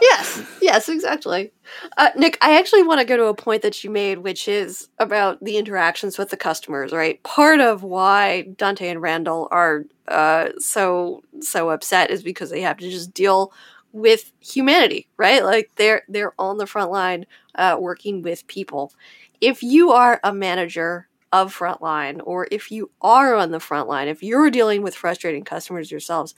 [0.00, 1.52] Yes, yes, exactly.
[1.96, 4.88] Uh, Nick, I actually want to go to a point that you made, which is
[4.98, 6.92] about the interactions with the customers.
[6.92, 12.60] Right, part of why Dante and Randall are uh, so so upset is because they
[12.62, 13.52] have to just deal
[13.92, 15.44] with humanity, right?
[15.44, 18.92] Like they're they're on the front line uh, working with people.
[19.40, 24.06] If you are a manager of frontline, or if you are on the front line,
[24.06, 26.34] if you're dealing with frustrating customers yourselves,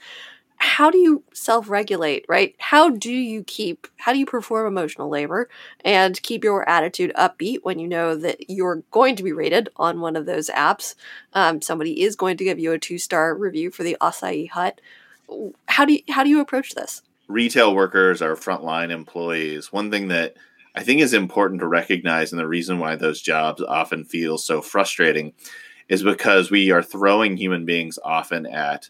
[0.57, 2.55] how do you self-regulate right?
[2.59, 5.49] How do you keep how do you perform emotional labor
[5.83, 10.01] and keep your attitude upbeat when you know that you're going to be rated on
[10.01, 10.95] one of those apps?
[11.33, 14.81] Um, somebody is going to give you a two-star review for the acai hut.
[15.67, 17.01] How do you how do you approach this?
[17.27, 19.73] Retail workers are frontline employees.
[19.73, 20.35] One thing that
[20.75, 24.61] I think is important to recognize, and the reason why those jobs often feel so
[24.61, 25.33] frustrating,
[25.87, 28.89] is because we are throwing human beings often at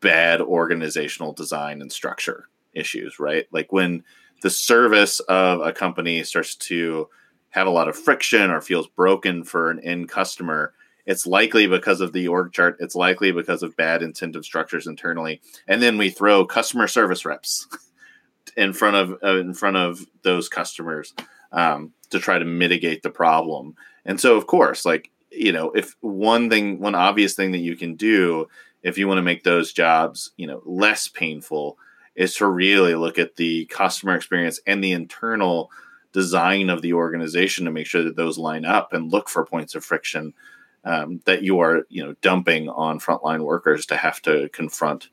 [0.00, 3.46] bad organizational design and structure issues, right?
[3.50, 4.04] Like when
[4.42, 7.08] the service of a company starts to
[7.50, 10.72] have a lot of friction or feels broken for an end customer,
[11.06, 12.76] it's likely because of the org chart.
[12.80, 17.66] It's likely because of bad incentive structures internally, and then we throw customer service reps
[18.56, 21.14] in front of uh, in front of those customers
[21.50, 23.74] um, to try to mitigate the problem.
[24.04, 27.76] And so, of course, like you know, if one thing, one obvious thing that you
[27.76, 28.48] can do
[28.82, 31.78] if you want to make those jobs, you know, less painful,
[32.14, 35.70] is to really look at the customer experience and the internal
[36.12, 39.74] design of the organization to make sure that those line up and look for points
[39.74, 40.32] of friction
[40.84, 45.10] um, that you are, you know, dumping on frontline workers to have to confront,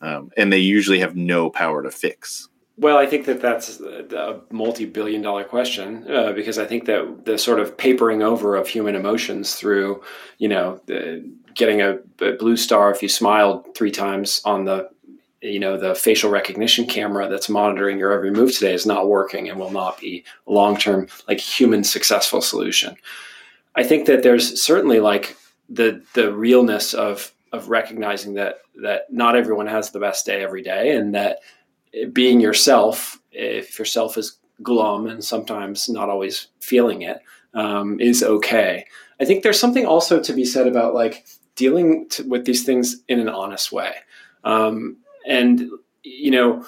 [0.00, 2.48] um, and they usually have no power to fix.
[2.80, 7.36] Well, I think that that's a multi-billion dollar question uh, because I think that the
[7.36, 10.02] sort of papering over of human emotions through,
[10.38, 10.80] you know,
[11.54, 14.88] getting a, a blue star if you smiled three times on the,
[15.42, 19.48] you know, the facial recognition camera that's monitoring your every move today is not working
[19.48, 22.96] and will not be a long-term like human successful solution.
[23.74, 25.36] I think that there's certainly like
[25.68, 30.62] the the realness of of recognizing that that not everyone has the best day every
[30.62, 31.40] day and that
[32.12, 37.20] being yourself, if yourself is glum and sometimes not always feeling it,
[37.54, 38.86] um, is okay.
[39.20, 43.02] I think there's something also to be said about like dealing to, with these things
[43.08, 43.94] in an honest way.
[44.44, 45.68] Um, and
[46.02, 46.64] you know,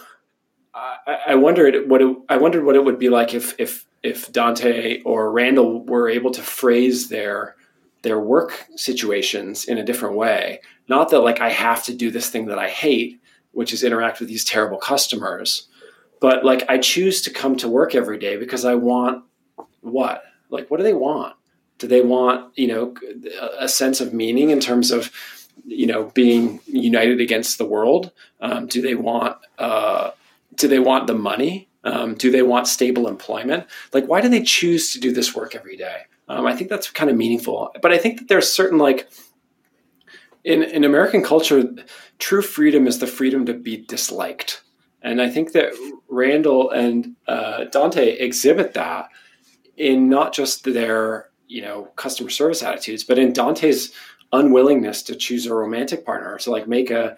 [0.74, 4.33] I, I wondered what it, I wondered what it would be like if if if
[4.33, 7.56] Dante or Randall were able to phrase their
[8.02, 10.61] their work situations in a different way.
[10.88, 13.20] Not that like I have to do this thing that I hate,
[13.52, 15.68] which is interact with these terrible customers.
[16.20, 19.24] But like I choose to come to work every day because I want
[19.80, 20.22] what?
[20.50, 21.34] Like what do they want?
[21.78, 22.94] Do they want, you know,
[23.58, 25.10] a sense of meaning in terms of,
[25.64, 28.12] you know, being united against the world?
[28.40, 30.10] Um, do they want uh,
[30.54, 31.68] do they want the money?
[31.84, 33.66] Um, do they want stable employment?
[33.94, 36.02] Like why do they choose to do this work every day?
[36.28, 37.74] Um, I think that's kind of meaningful.
[37.80, 39.10] But I think that there's certain like
[40.44, 41.74] in in American culture,
[42.20, 44.62] true freedom is the freedom to be disliked,
[45.02, 45.72] and I think that
[46.09, 49.09] Randall and uh, Dante exhibit that
[49.76, 53.92] in not just their you know customer service attitudes, but in Dante's
[54.33, 57.16] unwillingness to choose a romantic partner to like make a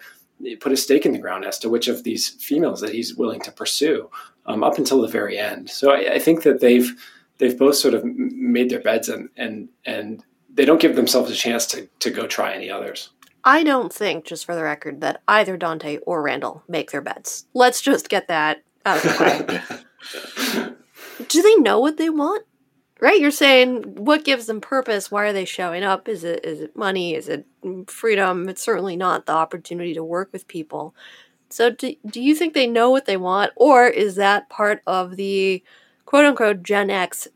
[0.59, 3.39] put a stake in the ground as to which of these females that he's willing
[3.41, 4.09] to pursue
[4.45, 5.69] um, up until the very end.
[5.69, 6.91] So I, I think that they've
[7.37, 11.35] they've both sort of made their beds and and and they don't give themselves a
[11.35, 13.09] chance to to go try any others.
[13.45, 17.45] I don't think, just for the record, that either Dante or Randall make their beds.
[17.53, 20.69] Let's just get that out of the
[21.19, 21.25] way.
[21.27, 22.45] Do they know what they want?
[22.99, 23.19] Right?
[23.19, 25.11] You're saying what gives them purpose?
[25.11, 26.07] Why are they showing up?
[26.07, 27.15] Is it is it money?
[27.15, 27.45] Is it
[27.87, 28.47] freedom?
[28.47, 30.95] It's certainly not the opportunity to work with people.
[31.49, 35.17] So do, do you think they know what they want or is that part of
[35.17, 35.61] the
[36.05, 37.27] quote unquote Gen X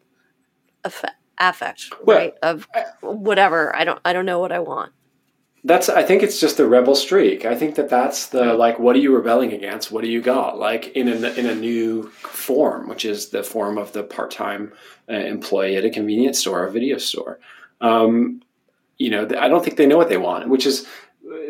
[0.86, 2.34] affe- affect, Well, right?
[2.42, 2.68] Of
[3.02, 3.76] whatever.
[3.76, 4.94] I don't I don't know what I want.
[5.64, 7.46] That's I think it's just the rebel streak.
[7.46, 9.92] I think that that's the like what are you rebelling against?
[9.92, 10.58] What do you got?
[10.58, 14.72] Like in a in a new form, which is the form of the part time
[15.10, 17.40] uh, employee at a convenience store, a video store.
[17.82, 18.42] Um,
[18.98, 20.88] you know, I don't think they know what they want, which is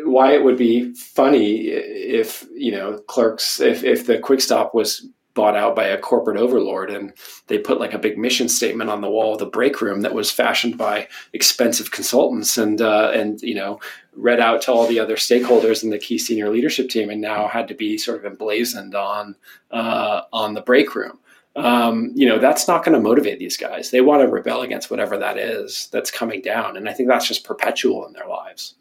[0.04, 5.06] why it would be funny if you know clerks if if the quick stop was
[5.38, 7.12] bought out by a corporate overlord and
[7.46, 10.12] they put like a big mission statement on the wall of the break room that
[10.12, 13.78] was fashioned by expensive consultants and uh, and you know
[14.16, 17.46] read out to all the other stakeholders in the key senior leadership team and now
[17.46, 19.36] had to be sort of emblazoned on
[19.70, 21.20] uh, on the break room.
[21.54, 23.92] Um, you know that's not going to motivate these guys.
[23.92, 27.28] They want to rebel against whatever that is that's coming down and i think that's
[27.28, 28.74] just perpetual in their lives.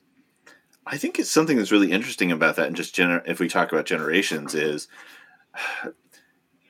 [0.88, 3.72] I think it's something that's really interesting about that, and just gener- if we talk
[3.72, 4.88] about generations, is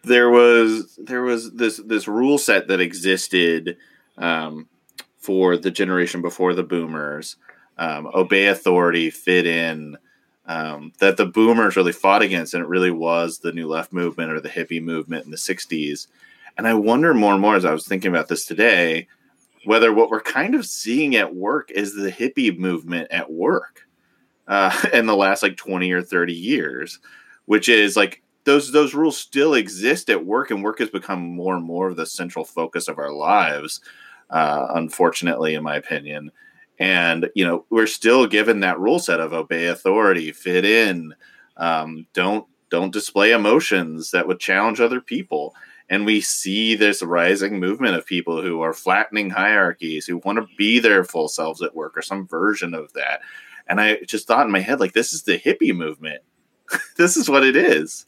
[0.08, 3.78] there was there was this this rule set that existed
[4.18, 4.68] um,
[5.18, 7.36] for the generation before the boomers,
[7.78, 9.98] um, obey authority, fit in.
[10.50, 14.32] Um, that the boomers really fought against, and it really was the new left movement
[14.32, 16.08] or the hippie movement in the '60s.
[16.58, 19.08] And I wonder more and more as I was thinking about this today,
[19.66, 23.88] whether what we're kind of seeing at work is the hippie movement at work
[24.48, 27.00] uh, in the last like 20 or 30 years,
[27.46, 31.54] which is like those those rules still exist at work, and work has become more
[31.54, 33.82] and more of the central focus of our lives.
[34.30, 36.32] Uh, unfortunately, in my opinion,
[36.80, 41.14] and you know we're still given that rule set of obey authority, fit in,
[41.58, 45.54] um, don't don't display emotions that would challenge other people.
[45.90, 50.56] And we see this rising movement of people who are flattening hierarchies, who want to
[50.58, 53.22] be their full selves at work or some version of that.
[53.68, 56.24] And I just thought in my head, like, this is the hippie movement.
[56.98, 58.06] this is what it is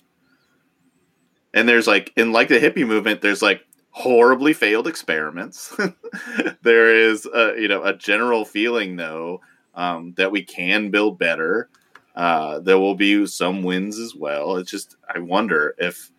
[1.53, 5.75] and there's like in like the hippie movement there's like horribly failed experiments
[6.61, 9.41] there is a, you know a general feeling though
[9.75, 11.69] um, that we can build better
[12.15, 16.11] uh, there will be some wins as well it's just i wonder if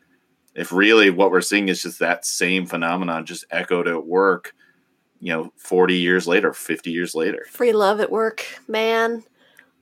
[0.54, 4.54] if really what we're seeing is just that same phenomenon just echoed at work
[5.20, 9.22] you know 40 years later 50 years later Free love at work, man.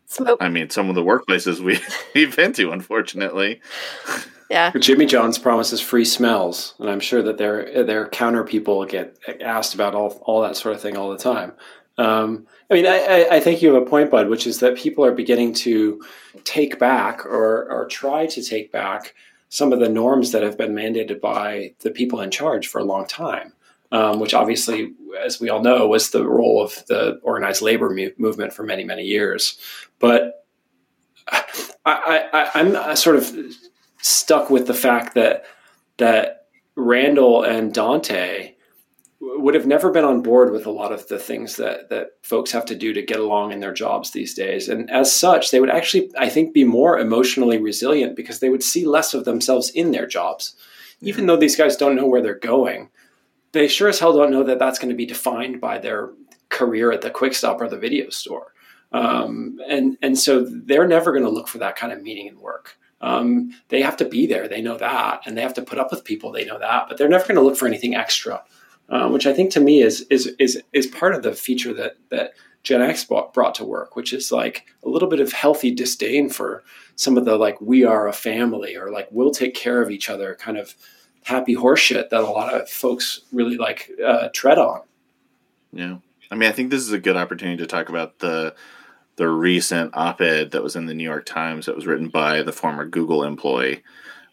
[0.07, 0.39] Smoke.
[0.41, 1.79] i mean some of the workplaces we,
[2.15, 3.61] we've been to unfortunately
[4.51, 4.73] Yeah.
[4.73, 9.75] Jimmy John's promises free smells, and I'm sure that their their counter people get asked
[9.75, 11.53] about all all that sort of thing all the time.
[11.99, 15.05] Um, I mean, I, I think you have a point, Bud, which is that people
[15.05, 16.03] are beginning to
[16.45, 19.15] take back or or try to take back
[19.51, 22.85] some of the norms that have been mandated by the people in charge for a
[22.85, 23.53] long time.
[23.91, 24.93] Um, which obviously,
[25.25, 28.85] as we all know, was the role of the organized labor mu- movement for many,
[28.85, 29.59] many years.
[29.99, 30.45] But
[31.87, 33.35] I, I, I'm sort of
[34.01, 35.45] stuck with the fact that
[35.99, 38.55] that Randall and Dante
[39.21, 42.53] would have never been on board with a lot of the things that that folks
[42.53, 44.69] have to do to get along in their jobs these days.
[44.69, 48.63] And as such they would actually i think be more emotionally resilient because they would
[48.63, 50.55] see less of themselves in their jobs.
[51.01, 52.91] Even though these guys don't know where they're going
[53.53, 56.11] they sure as hell don't know that that's going to be defined by their
[56.49, 58.53] career at the quick stop or the video store.
[58.93, 62.41] Um, and and so they're never going to look for that kind of meaning in
[62.41, 64.49] work um, they have to be there.
[64.49, 66.33] They know that, and they have to put up with people.
[66.33, 68.43] They know that, but they're never going to look for anything extra,
[68.89, 71.97] uh, which I think to me is is is is part of the feature that
[72.11, 72.33] that
[72.65, 76.65] Gen X brought, to work, which is like a little bit of healthy disdain for
[76.97, 80.11] some of the like we are a family or like we'll take care of each
[80.11, 80.75] other kind of
[81.25, 84.81] happy horseshit that a lot of folks really like uh, tread on.
[85.73, 85.99] Yeah.
[86.31, 88.55] I mean, I think this is a good opportunity to talk about the
[89.19, 92.53] the recent op-ed that was in the New York Times that was written by the
[92.53, 93.83] former Google employee.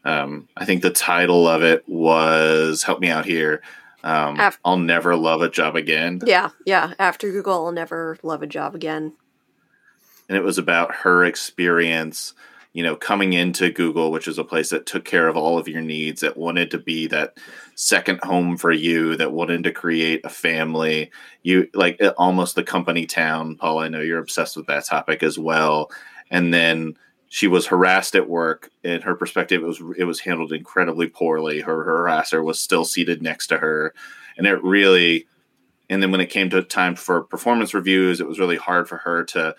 [0.05, 3.61] Um, I think the title of it was "Help Me Out Here."
[4.03, 6.93] Um, I'll never love a job again, Yeah, yeah.
[6.99, 9.13] After Google, I'll never love a job again.
[10.29, 12.33] and it was about her experience.
[12.75, 15.69] You know, coming into Google, which is a place that took care of all of
[15.69, 17.37] your needs, that wanted to be that
[17.75, 21.09] second home for you, that wanted to create a family.
[21.41, 23.55] You like almost the company town.
[23.55, 25.89] Paul, I know you're obsessed with that topic as well.
[26.29, 26.97] And then
[27.29, 28.69] she was harassed at work.
[28.83, 31.61] In her perspective, it was it was handled incredibly poorly.
[31.61, 33.93] Her, her harasser was still seated next to her,
[34.37, 35.27] and it really.
[35.89, 38.97] And then when it came to time for performance reviews, it was really hard for
[38.97, 39.55] her to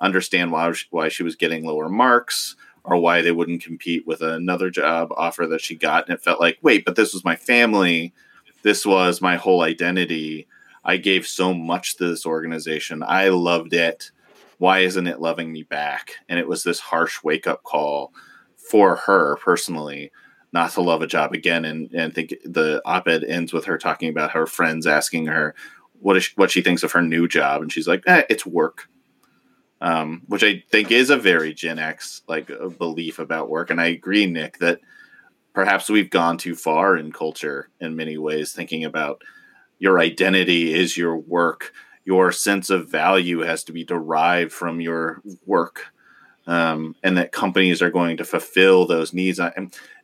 [0.00, 4.22] understand why she, why she was getting lower marks or why they wouldn't compete with
[4.22, 6.08] another job offer that she got.
[6.08, 8.14] And it felt like, wait, but this was my family.
[8.62, 10.48] This was my whole identity.
[10.84, 13.02] I gave so much to this organization.
[13.02, 14.10] I loved it.
[14.58, 16.16] Why isn't it loving me back?
[16.28, 18.12] And it was this harsh wake up call
[18.56, 20.10] for her personally
[20.52, 21.64] not to love a job again.
[21.64, 25.54] And, and think the op ed ends with her talking about her friends asking her
[26.00, 27.62] what, is she, what she thinks of her new job.
[27.62, 28.88] And she's like, eh, it's work
[29.80, 33.70] um, which I think is a very Gen X like uh, belief about work.
[33.70, 34.80] And I agree, Nick, that
[35.54, 39.22] perhaps we've gone too far in culture in many ways, thinking about
[39.78, 41.72] your identity is your work,
[42.04, 45.92] your sense of value has to be derived from your work
[46.46, 49.38] um, and that companies are going to fulfill those needs.
[49.38, 49.52] I,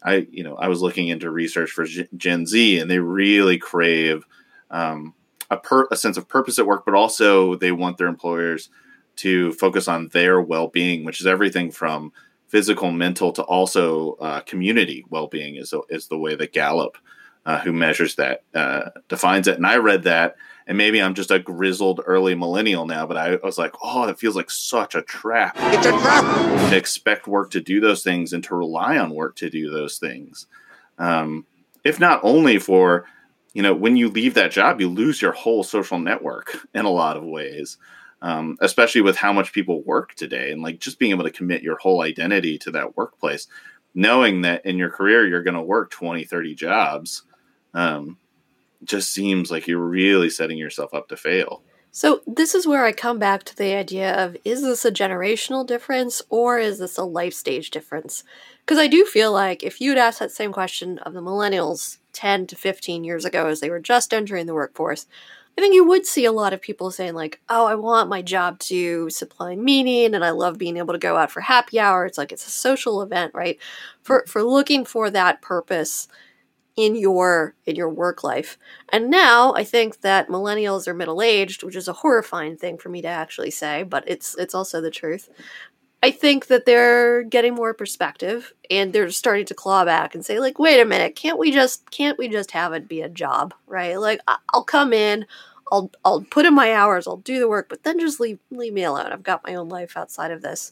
[0.02, 1.84] I, you know, I was looking into research for
[2.16, 4.24] Gen Z, and they really crave
[4.70, 5.14] um,
[5.50, 8.68] a, per, a sense of purpose at work, but also they want their employers
[9.16, 12.12] to focus on their well-being, which is everything from
[12.48, 16.96] physical, mental to also uh, community well-being is is the way that Gallup,
[17.44, 19.56] uh, who measures that, uh, defines it.
[19.56, 20.36] And I read that
[20.66, 24.18] and maybe I'm just a grizzled early millennial now, but I, was like, oh, it
[24.18, 25.54] feels like such a trap.
[25.56, 29.36] It's a trap to expect work to do those things and to rely on work
[29.36, 30.46] to do those things.
[30.98, 31.46] Um,
[31.84, 33.06] if not only for,
[33.54, 36.90] you know, when you leave that job, you lose your whole social network in a
[36.90, 37.78] lot of ways.
[38.26, 41.62] Um, especially with how much people work today and like just being able to commit
[41.62, 43.46] your whole identity to that workplace
[43.94, 47.22] knowing that in your career you're going to work 20 30 jobs
[47.74, 48.16] um,
[48.84, 51.62] just seems like you're really setting yourself up to fail.
[51.90, 55.66] So, this is where I come back to the idea of is this a generational
[55.66, 58.22] difference or is this a life stage difference?
[58.64, 62.48] Because I do feel like if you'd asked that same question of the millennials 10
[62.48, 65.06] to 15 years ago as they were just entering the workforce,
[65.56, 68.20] I think you would see a lot of people saying, like, oh, I want my
[68.20, 72.04] job to supply meaning and I love being able to go out for happy hour.
[72.04, 73.58] It's like it's a social event, right?
[74.02, 76.08] For, for looking for that purpose
[76.76, 78.58] in your in your work life.
[78.90, 82.90] And now I think that millennials are middle aged, which is a horrifying thing for
[82.90, 85.30] me to actually say, but it's it's also the truth.
[86.06, 90.38] I think that they're getting more perspective and they're starting to claw back and say
[90.38, 93.52] like, "Wait a minute, can't we just can't we just have it be a job,
[93.66, 93.96] right?
[93.96, 94.20] Like
[94.54, 95.26] I'll come in,
[95.72, 98.72] I'll I'll put in my hours, I'll do the work, but then just leave leave
[98.72, 99.10] me alone.
[99.10, 100.70] I've got my own life outside of this."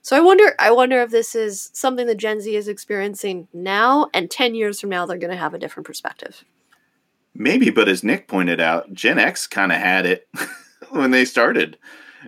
[0.00, 4.08] So I wonder I wonder if this is something that Gen Z is experiencing now
[4.14, 6.42] and 10 years from now they're going to have a different perspective.
[7.34, 10.26] Maybe, but as Nick pointed out, Gen X kind of had it
[10.88, 11.76] when they started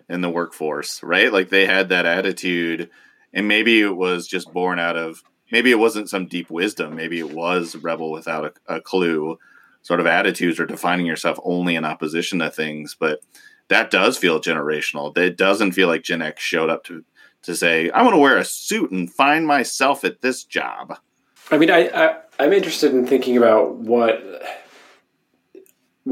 [0.09, 1.33] in the workforce, right?
[1.33, 2.91] Like they had that attitude
[3.33, 7.19] and maybe it was just born out of maybe it wasn't some deep wisdom, maybe
[7.19, 9.39] it was rebel without a, a clue
[9.83, 13.21] sort of attitudes or defining yourself only in opposition to things, but
[13.69, 15.17] that does feel generational.
[15.17, 17.05] It doesn't feel like Gen X showed up to
[17.43, 20.97] to say, I want to wear a suit and find myself at this job.
[21.51, 24.23] I mean, I, I I'm interested in thinking about what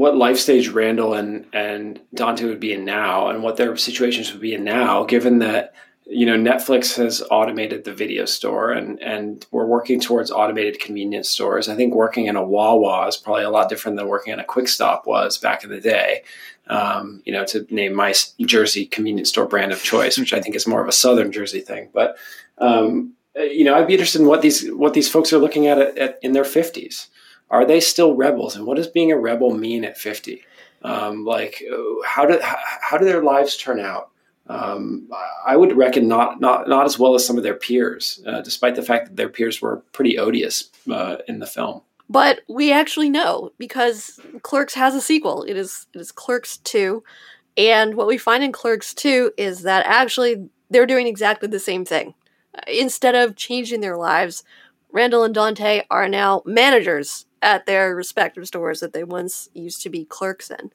[0.01, 4.31] what life stage Randall and and Dante would be in now, and what their situations
[4.31, 5.73] would be in now, given that
[6.05, 11.29] you know Netflix has automated the video store, and and we're working towards automated convenience
[11.29, 11.69] stores.
[11.69, 14.43] I think working in a Wawa is probably a lot different than working in a
[14.43, 16.23] Quick Stop was back in the day
[16.71, 20.55] um, you know, to name my Jersey convenience store brand of choice, which I think
[20.55, 21.89] is more of a Southern Jersey thing.
[21.93, 22.17] But
[22.57, 25.79] um, you know, I'd be interested in what these what these folks are looking at,
[25.79, 27.09] at, at in their fifties.
[27.51, 30.43] Are they still rebels, and what does being a rebel mean at fifty?
[30.83, 31.63] Um, like,
[32.05, 34.09] how do how do their lives turn out?
[34.47, 35.09] Um,
[35.45, 38.75] I would reckon not not not as well as some of their peers, uh, despite
[38.75, 41.81] the fact that their peers were pretty odious uh, in the film.
[42.09, 45.43] But we actually know because Clerks has a sequel.
[45.43, 47.03] It is it is Clerks 2.
[47.57, 51.85] And what we find in Clerks 2 is that actually they're doing exactly the same
[51.85, 52.13] thing.
[52.67, 54.43] Instead of changing their lives,
[54.91, 59.89] Randall and Dante are now managers at their respective stores that they once used to
[59.89, 60.71] be clerks in.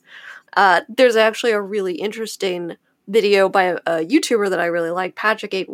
[0.57, 2.77] Uh, there's actually a really interesting
[3.09, 5.69] video by a, a YouTuber that I really like, Patrick H.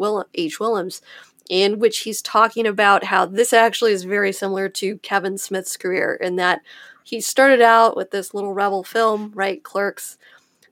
[0.61, 1.01] Willems,
[1.49, 6.19] in which he's talking about how this actually is very similar to Kevin Smith's career
[6.21, 6.61] in that
[7.05, 10.19] he started out with this little rebel film, right, Clerks.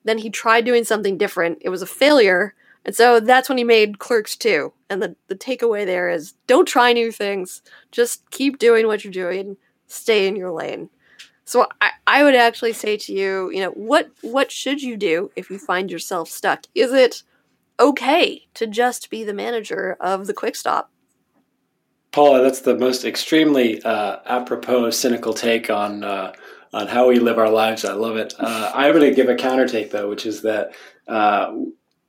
[0.05, 1.59] Then he tried doing something different.
[1.61, 2.55] It was a failure.
[2.85, 4.73] And so that's when he made Clerks 2.
[4.89, 7.63] And the, the takeaway there is don't try new things.
[7.93, 9.57] Just keep doing what you're doing.
[9.91, 10.91] Stay in your lane.
[11.45, 15.31] So I, I would actually say to you, you know, what what should you do
[15.37, 16.67] if you find yourself stuck?
[16.75, 17.23] Is it
[17.81, 20.93] okay to just be the manager of the Quick Stop.
[22.13, 26.33] Paula, that's the most extremely uh, apropos, cynical take on uh,
[26.73, 27.85] on how we live our lives.
[27.85, 28.35] I love it.
[28.39, 30.73] Uh, I'm going to give a counter take though, which is that
[31.09, 31.53] uh,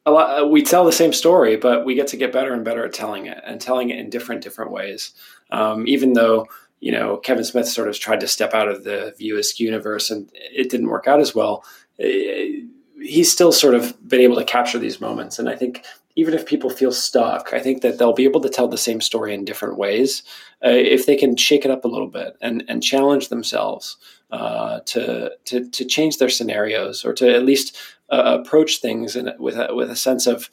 [0.06, 2.94] lot, we tell the same story, but we get to get better and better at
[2.94, 5.14] telling it and telling it in different different ways.
[5.52, 6.48] Um, even though
[6.82, 10.30] you know Kevin Smith sort of tried to step out of the View universe and
[10.34, 11.64] it didn't work out as well.
[11.98, 15.40] He's still sort of been able to capture these moments.
[15.40, 15.84] And I think
[16.16, 19.02] even if people feel stuck, I think that they'll be able to tell the same
[19.02, 20.24] story in different ways
[20.64, 23.98] uh, if they can shake it up a little bit and, and challenge themselves
[24.32, 27.78] uh, to, to, to change their scenarios or to at least
[28.10, 30.50] uh, approach things in, with a, with a sense of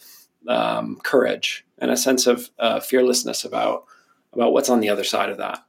[0.47, 3.85] um, courage and a sense of uh, fearlessness about
[4.35, 5.64] about what's on the other side of that.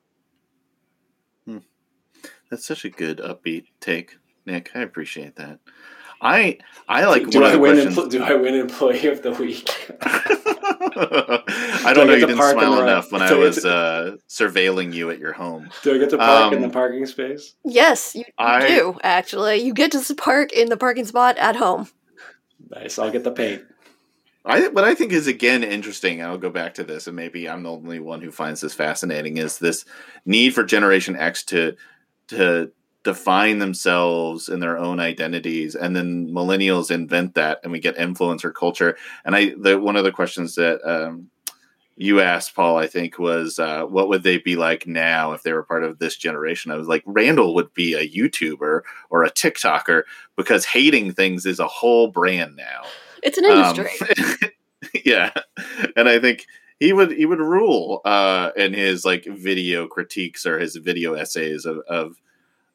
[2.49, 4.71] That's such a good upbeat take, Nick.
[4.75, 5.59] I appreciate that.
[6.21, 7.77] I I like do one I win?
[7.77, 9.69] Empl- do I win Employee of the Week?
[10.01, 12.13] I Do don't know.
[12.13, 15.19] get You didn't smile enough when do I I was to- uh, surveilling you at
[15.19, 15.69] your home.
[15.83, 17.55] Do I get to park in the Um, parking space?
[17.63, 19.57] Yes, you, you I- do actually.
[19.57, 21.87] You get to park in the parking spot at home.
[22.69, 22.99] Nice.
[22.99, 23.63] I'll get the paint.
[24.45, 26.21] I what I think is again interesting.
[26.21, 29.37] I'll go back to this, and maybe I'm the only one who finds this fascinating.
[29.37, 29.85] Is this
[30.25, 31.75] need for Generation X to
[32.29, 32.71] to
[33.03, 38.53] define themselves in their own identities, and then millennials invent that, and we get influencer
[38.53, 38.97] culture.
[39.25, 41.29] And I the one of the questions that um,
[41.95, 45.53] you asked Paul, I think, was uh, what would they be like now if they
[45.53, 46.71] were part of this generation?
[46.71, 50.03] I was like, Randall would be a YouTuber or a TikToker
[50.37, 52.83] because hating things is a whole brand now.
[53.21, 54.51] It's an Um, industry.
[55.05, 55.31] yeah,
[55.95, 56.45] and I think
[56.79, 61.65] he would he would rule uh, in his like video critiques or his video essays
[61.65, 62.15] of, of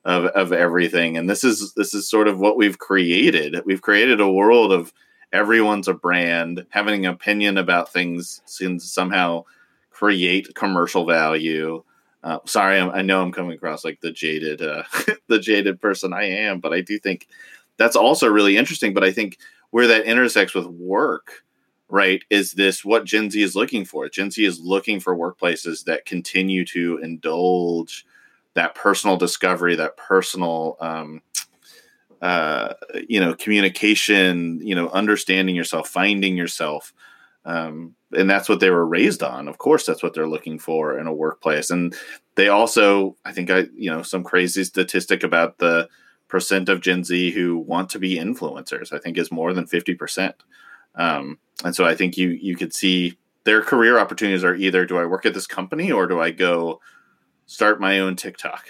[0.05, 1.17] of of everything.
[1.17, 3.57] And this is this is sort of what we've created.
[3.65, 4.93] We've created a world of
[5.33, 9.45] everyone's a brand, having an opinion about things seems somehow
[9.91, 11.83] create commercial value.
[12.23, 14.85] Uh, sorry, I'm, I know I'm coming across like the jaded, uh,
[15.29, 17.27] the jaded person I am, but I do think
[17.77, 18.95] that's also really interesting.
[18.95, 19.39] But I think
[19.71, 21.43] where that intersects with work,
[21.89, 24.09] right, is this what Gen Z is looking for?
[24.09, 28.07] Gen Z is looking for workplaces that continue to indulge
[28.55, 31.20] that personal discovery, that personal, um,
[32.22, 32.74] uh,
[33.09, 36.95] you know, communication, you know, understanding yourself, finding yourself.
[37.45, 39.49] Um, and that's what they were raised on.
[39.49, 41.70] Of course, that's what they're looking for in a workplace.
[41.70, 41.95] And
[42.37, 45.89] they also, I think, I, you know, some crazy statistic about the
[46.28, 50.32] percent of Gen Z who want to be influencers, I think is more than 50%.
[50.95, 54.99] Um, and so I think you, you could see their career opportunities are either do
[54.99, 56.80] I work at this company or do I go
[57.47, 58.66] start my own TikTok?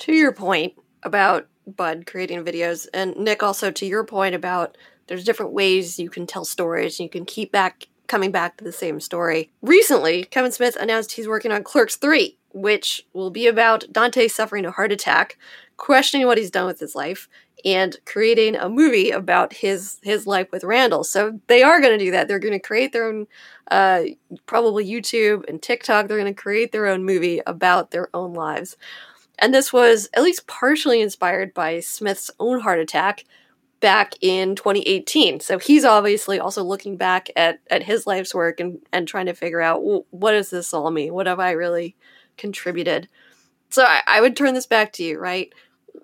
[0.00, 5.24] to your point about Bud creating videos, and Nick, also to your point about there's
[5.24, 6.98] different ways you can tell stories.
[6.98, 9.52] You can keep back coming back to the same story.
[9.62, 14.64] Recently, Kevin Smith announced he's working on Clerks 3, which will be about Dante suffering
[14.64, 15.38] a heart attack,
[15.80, 17.28] questioning what he's done with his life,
[17.64, 21.02] and creating a movie about his his life with Randall.
[21.04, 22.28] So they are going to do that.
[22.28, 23.26] They're going to create their own,
[23.70, 24.02] uh,
[24.46, 26.06] probably YouTube and TikTok.
[26.06, 28.76] They're going to create their own movie about their own lives.
[29.38, 33.24] And this was at least partially inspired by Smith's own heart attack
[33.80, 35.40] back in 2018.
[35.40, 39.34] So he's obviously also looking back at, at his life's work and, and trying to
[39.34, 41.14] figure out well, what does this all mean?
[41.14, 41.96] What have I really
[42.36, 43.08] contributed?
[43.70, 45.50] So I, I would turn this back to you, right?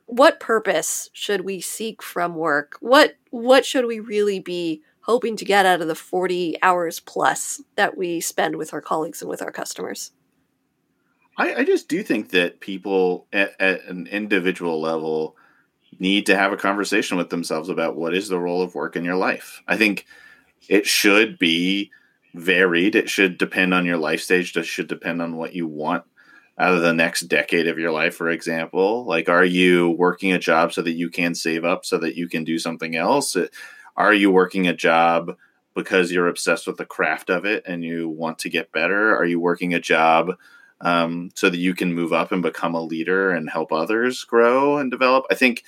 [0.06, 2.76] What purpose should we seek from work?
[2.80, 7.62] What what should we really be hoping to get out of the 40 hours plus
[7.76, 10.12] that we spend with our colleagues and with our customers?
[11.36, 15.36] I, I just do think that people at, at an individual level
[15.98, 19.04] need to have a conversation with themselves about what is the role of work in
[19.04, 19.62] your life.
[19.68, 20.06] I think
[20.68, 21.90] it should be
[22.34, 22.94] varied.
[22.94, 24.56] It should depend on your life stage.
[24.56, 26.04] It should depend on what you want
[26.58, 29.04] out of the next decade of your life, for example.
[29.04, 32.28] Like, are you working a job so that you can save up so that you
[32.28, 33.36] can do something else?
[33.96, 35.36] Are you working a job
[35.74, 39.14] because you're obsessed with the craft of it and you want to get better?
[39.14, 40.32] Are you working a job
[40.80, 44.78] um, so that you can move up and become a leader and help others grow
[44.78, 45.26] and develop?
[45.30, 45.62] I think,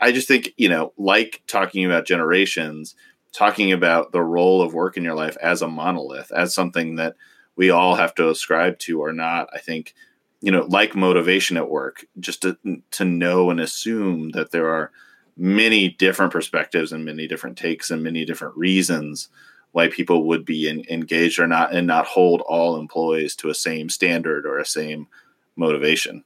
[0.00, 2.96] I just think, you know, like talking about generations,
[3.32, 7.14] talking about the role of work in your life as a monolith, as something that
[7.60, 9.50] we all have to ascribe to or not.
[9.52, 9.94] I think,
[10.40, 12.56] you know, like motivation at work, just to,
[12.92, 14.90] to know and assume that there are
[15.36, 19.28] many different perspectives and many different takes and many different reasons
[19.72, 23.54] why people would be in, engaged or not and not hold all employees to a
[23.54, 25.06] same standard or a same
[25.54, 26.24] motivation.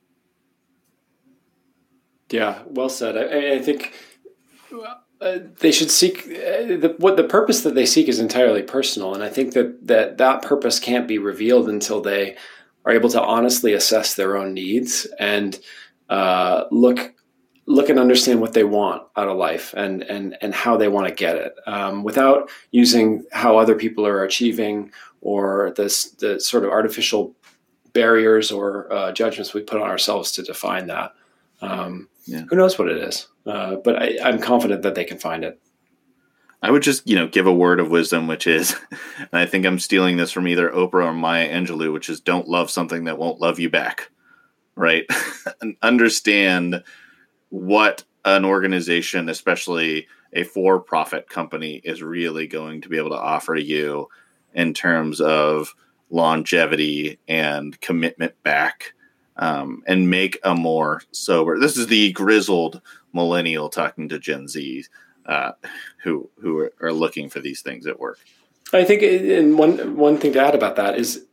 [2.31, 3.17] Yeah, well said.
[3.17, 3.93] I, I think
[5.21, 9.15] uh, they should seek uh, the, what the purpose that they seek is entirely personal,
[9.15, 12.37] and I think that that that purpose can't be revealed until they
[12.85, 15.59] are able to honestly assess their own needs and
[16.09, 17.15] uh, look
[17.67, 21.09] look and understand what they want out of life and and and how they want
[21.09, 24.91] to get it um, without using how other people are achieving
[25.21, 25.85] or the
[26.19, 27.35] the sort of artificial
[27.95, 31.13] barriers or uh, judgments we put on ourselves to define that.
[31.63, 32.45] Um, yeah.
[32.49, 33.29] Who knows what it is?
[33.47, 35.61] Uh, but I, I'm confident that they can find it.
[36.63, 38.75] I would just, you know, give a word of wisdom, which is,
[39.19, 42.49] and I think I'm stealing this from either Oprah or Maya Angelou, which is don't
[42.49, 44.11] love something that won't love you back,
[44.75, 45.05] right?
[45.61, 46.83] and understand
[47.51, 53.21] what an organization, especially a for profit company, is really going to be able to
[53.21, 54.09] offer you
[54.55, 55.75] in terms of
[56.09, 58.95] longevity and commitment back
[59.37, 61.59] um, and make a more sober.
[61.59, 62.81] This is the grizzled
[63.13, 64.85] millennial talking to Gen Z
[65.27, 65.53] uh,
[66.03, 68.19] who who are, looking for these things at work.
[68.73, 71.25] I think, and one one thing to add about that is,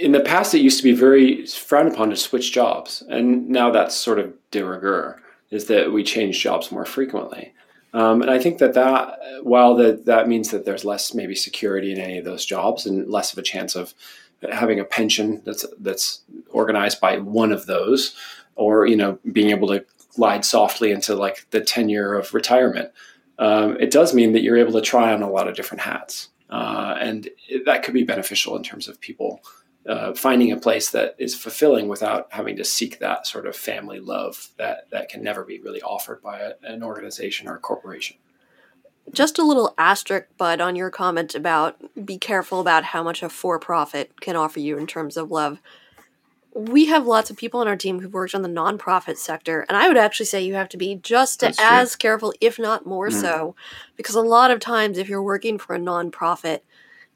[0.00, 3.70] in the past, it used to be very frowned upon to switch jobs, and now
[3.70, 5.20] that's sort of de rigueur.
[5.50, 7.52] Is that we change jobs more frequently,
[7.92, 11.92] um, and I think that that while that that means that there's less maybe security
[11.92, 13.94] in any of those jobs and less of a chance of
[14.50, 18.14] having a pension that's that's organized by one of those,
[18.54, 19.84] or you know being able to
[20.14, 22.90] glide softly into like the tenure of retirement
[23.40, 26.28] um, it does mean that you're able to try on a lot of different hats.
[26.50, 29.40] Uh, and it, that could be beneficial in terms of people
[29.88, 33.98] uh, finding a place that is fulfilling without having to seek that sort of family
[33.98, 38.18] love that, that can never be really offered by a, an organization or a corporation.
[39.12, 41.76] Just a little asterisk, Bud, on your comment about
[42.06, 45.58] be careful about how much a for profit can offer you in terms of love
[46.54, 49.76] we have lots of people on our team who've worked on the nonprofit sector, and
[49.76, 51.98] I would actually say you have to be just That's as true.
[51.98, 53.12] careful, if not more Mm.
[53.20, 53.56] so,
[53.96, 56.60] because a lot of times if you're working for a nonprofit,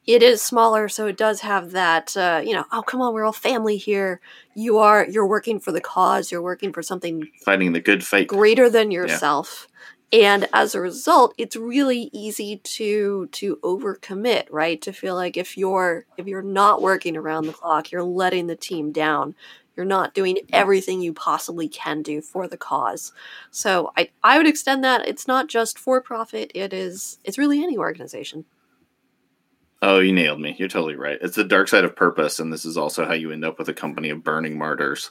[0.07, 3.25] it is smaller, so it does have that, uh, you know, oh come on, we're
[3.25, 4.21] all family here.
[4.55, 6.31] You are you're working for the cause.
[6.31, 8.29] You're working for something Fighting the good fight.
[8.29, 9.67] greater than yourself
[10.15, 14.81] and as a result it's really easy to to overcommit right?
[14.83, 18.57] To feel like if you're if you're not working around the clock you're letting the
[18.57, 19.35] team down.
[19.77, 23.13] You're not doing everything you possibly can do for the cause.
[23.51, 25.09] So i i would extend that.
[25.09, 26.53] It's not just for profit.
[26.55, 28.45] It is it's really any organization.
[29.83, 30.55] Oh, you nailed me.
[30.59, 31.19] You're totally right.
[31.21, 33.69] It's the dark side of purpose, and this is also how you end up with
[33.69, 35.11] a company of burning martyrs,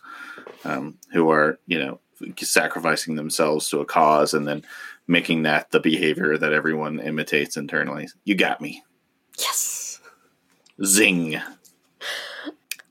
[0.64, 1.99] um, who are you know
[2.38, 4.63] sacrificing themselves to a cause and then
[5.07, 8.07] making that the behavior that everyone imitates internally.
[8.24, 8.84] You got me.
[9.39, 9.99] Yes.
[10.84, 11.41] Zing.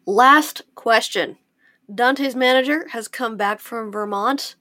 [0.06, 1.38] Last question.
[1.92, 4.56] Dante's manager has come back from Vermont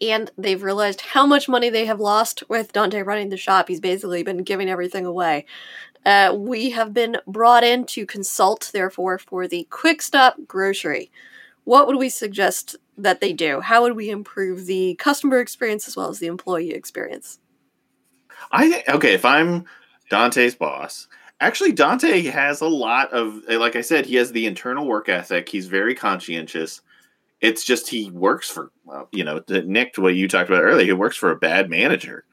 [0.00, 3.68] and they've realized how much money they have lost with Dante running the shop.
[3.68, 5.46] He's basically been giving everything away.
[6.04, 11.10] Uh, we have been brought in to consult, therefore, for the Quick Stop Grocery.
[11.64, 13.60] What would we suggest that they do?
[13.60, 17.38] How would we improve the customer experience as well as the employee experience?
[18.52, 19.14] I okay.
[19.14, 19.64] If I'm
[20.10, 21.08] Dante's boss,
[21.40, 25.48] actually Dante has a lot of like I said, he has the internal work ethic.
[25.48, 26.80] He's very conscientious.
[27.40, 28.70] It's just he works for
[29.12, 30.86] you know Nick to what you talked about earlier.
[30.86, 32.24] He works for a bad manager.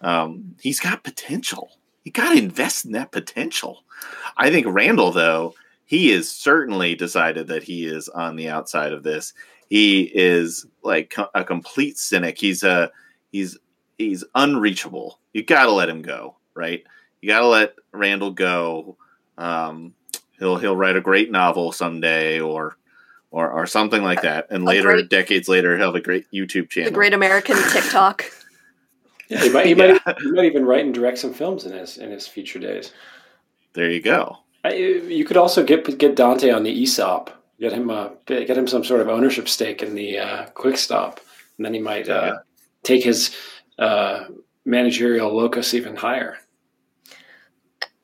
[0.00, 1.70] Um, he's got potential.
[2.04, 3.82] You got to invest in that potential.
[4.36, 5.54] I think Randall though
[5.86, 9.32] he is certainly decided that he is on the outside of this.
[9.68, 12.38] He is like a complete cynic.
[12.38, 12.90] He's a
[13.32, 13.58] he's
[13.98, 15.18] he's unreachable.
[15.32, 16.84] You got to let him go, right?
[17.20, 18.96] You got to let Randall go.
[19.36, 19.94] Um,
[20.38, 22.76] he'll he'll write a great novel someday, or
[23.30, 24.46] or or something like that.
[24.50, 26.90] And A later, great- decades later, he'll have a great YouTube channel.
[26.90, 28.24] The Great American TikTok.
[29.28, 31.98] Yeah, he might, he, might, he might even write and direct some films in his
[31.98, 32.92] in his future days.
[33.72, 34.38] There you go.
[34.64, 37.30] I, you could also get get Dante on the ESOP.
[37.58, 41.20] Get him uh, get him some sort of ownership stake in the uh, Quick Stop,
[41.56, 42.38] and then he might uh,
[42.82, 43.34] take his
[43.78, 44.24] uh,
[44.64, 46.38] managerial locus even higher.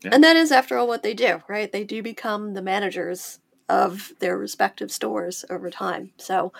[0.05, 1.71] And that is, after all, what they do, right?
[1.71, 3.39] They do become the managers
[3.69, 6.11] of their respective stores over time.
[6.17, 6.53] So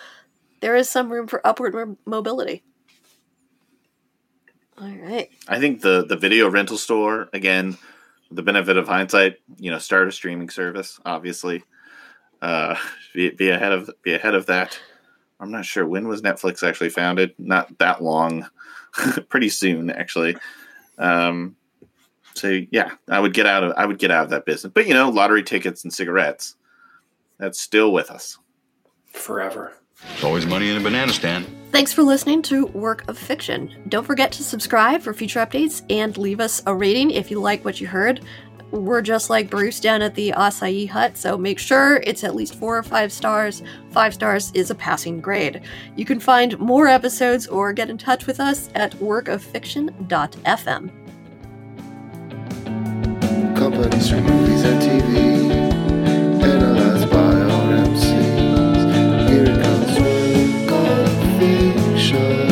[0.61, 2.63] there is some room for upward mobility.
[4.79, 5.29] All right.
[5.49, 7.77] I think the the video rental store again,
[8.31, 10.99] the benefit of hindsight, you know, start a streaming service.
[11.05, 11.63] Obviously,
[12.43, 12.77] uh,
[13.15, 14.79] be, be ahead of be ahead of that.
[15.41, 17.35] I'm not sure when was Netflix actually founded.
[17.39, 18.47] Not that long,
[19.29, 20.37] pretty soon actually.
[20.99, 21.57] Um,
[22.35, 24.73] so yeah, I would get out of I would get out of that business.
[24.75, 26.57] But you know, lottery tickets and cigarettes,
[27.39, 28.39] that's still with us
[29.07, 29.73] forever.
[30.09, 31.47] There's always money in a banana stand.
[31.71, 33.73] Thanks for listening to Work of Fiction.
[33.89, 37.65] Don't forget to subscribe for future updates and leave us a rating if you like
[37.65, 38.21] what you heard.
[38.73, 42.55] We're just like Bruce down at the acai hut, so make sure it's at least
[42.55, 43.63] four or five stars.
[43.91, 45.61] Five stars is a passing grade.
[45.95, 50.91] You can find more episodes or get in touch with us at workoffiction.fm.
[53.57, 55.71] Companies from movies and TV,
[56.41, 57.05] comes,
[60.01, 62.52] work of fiction.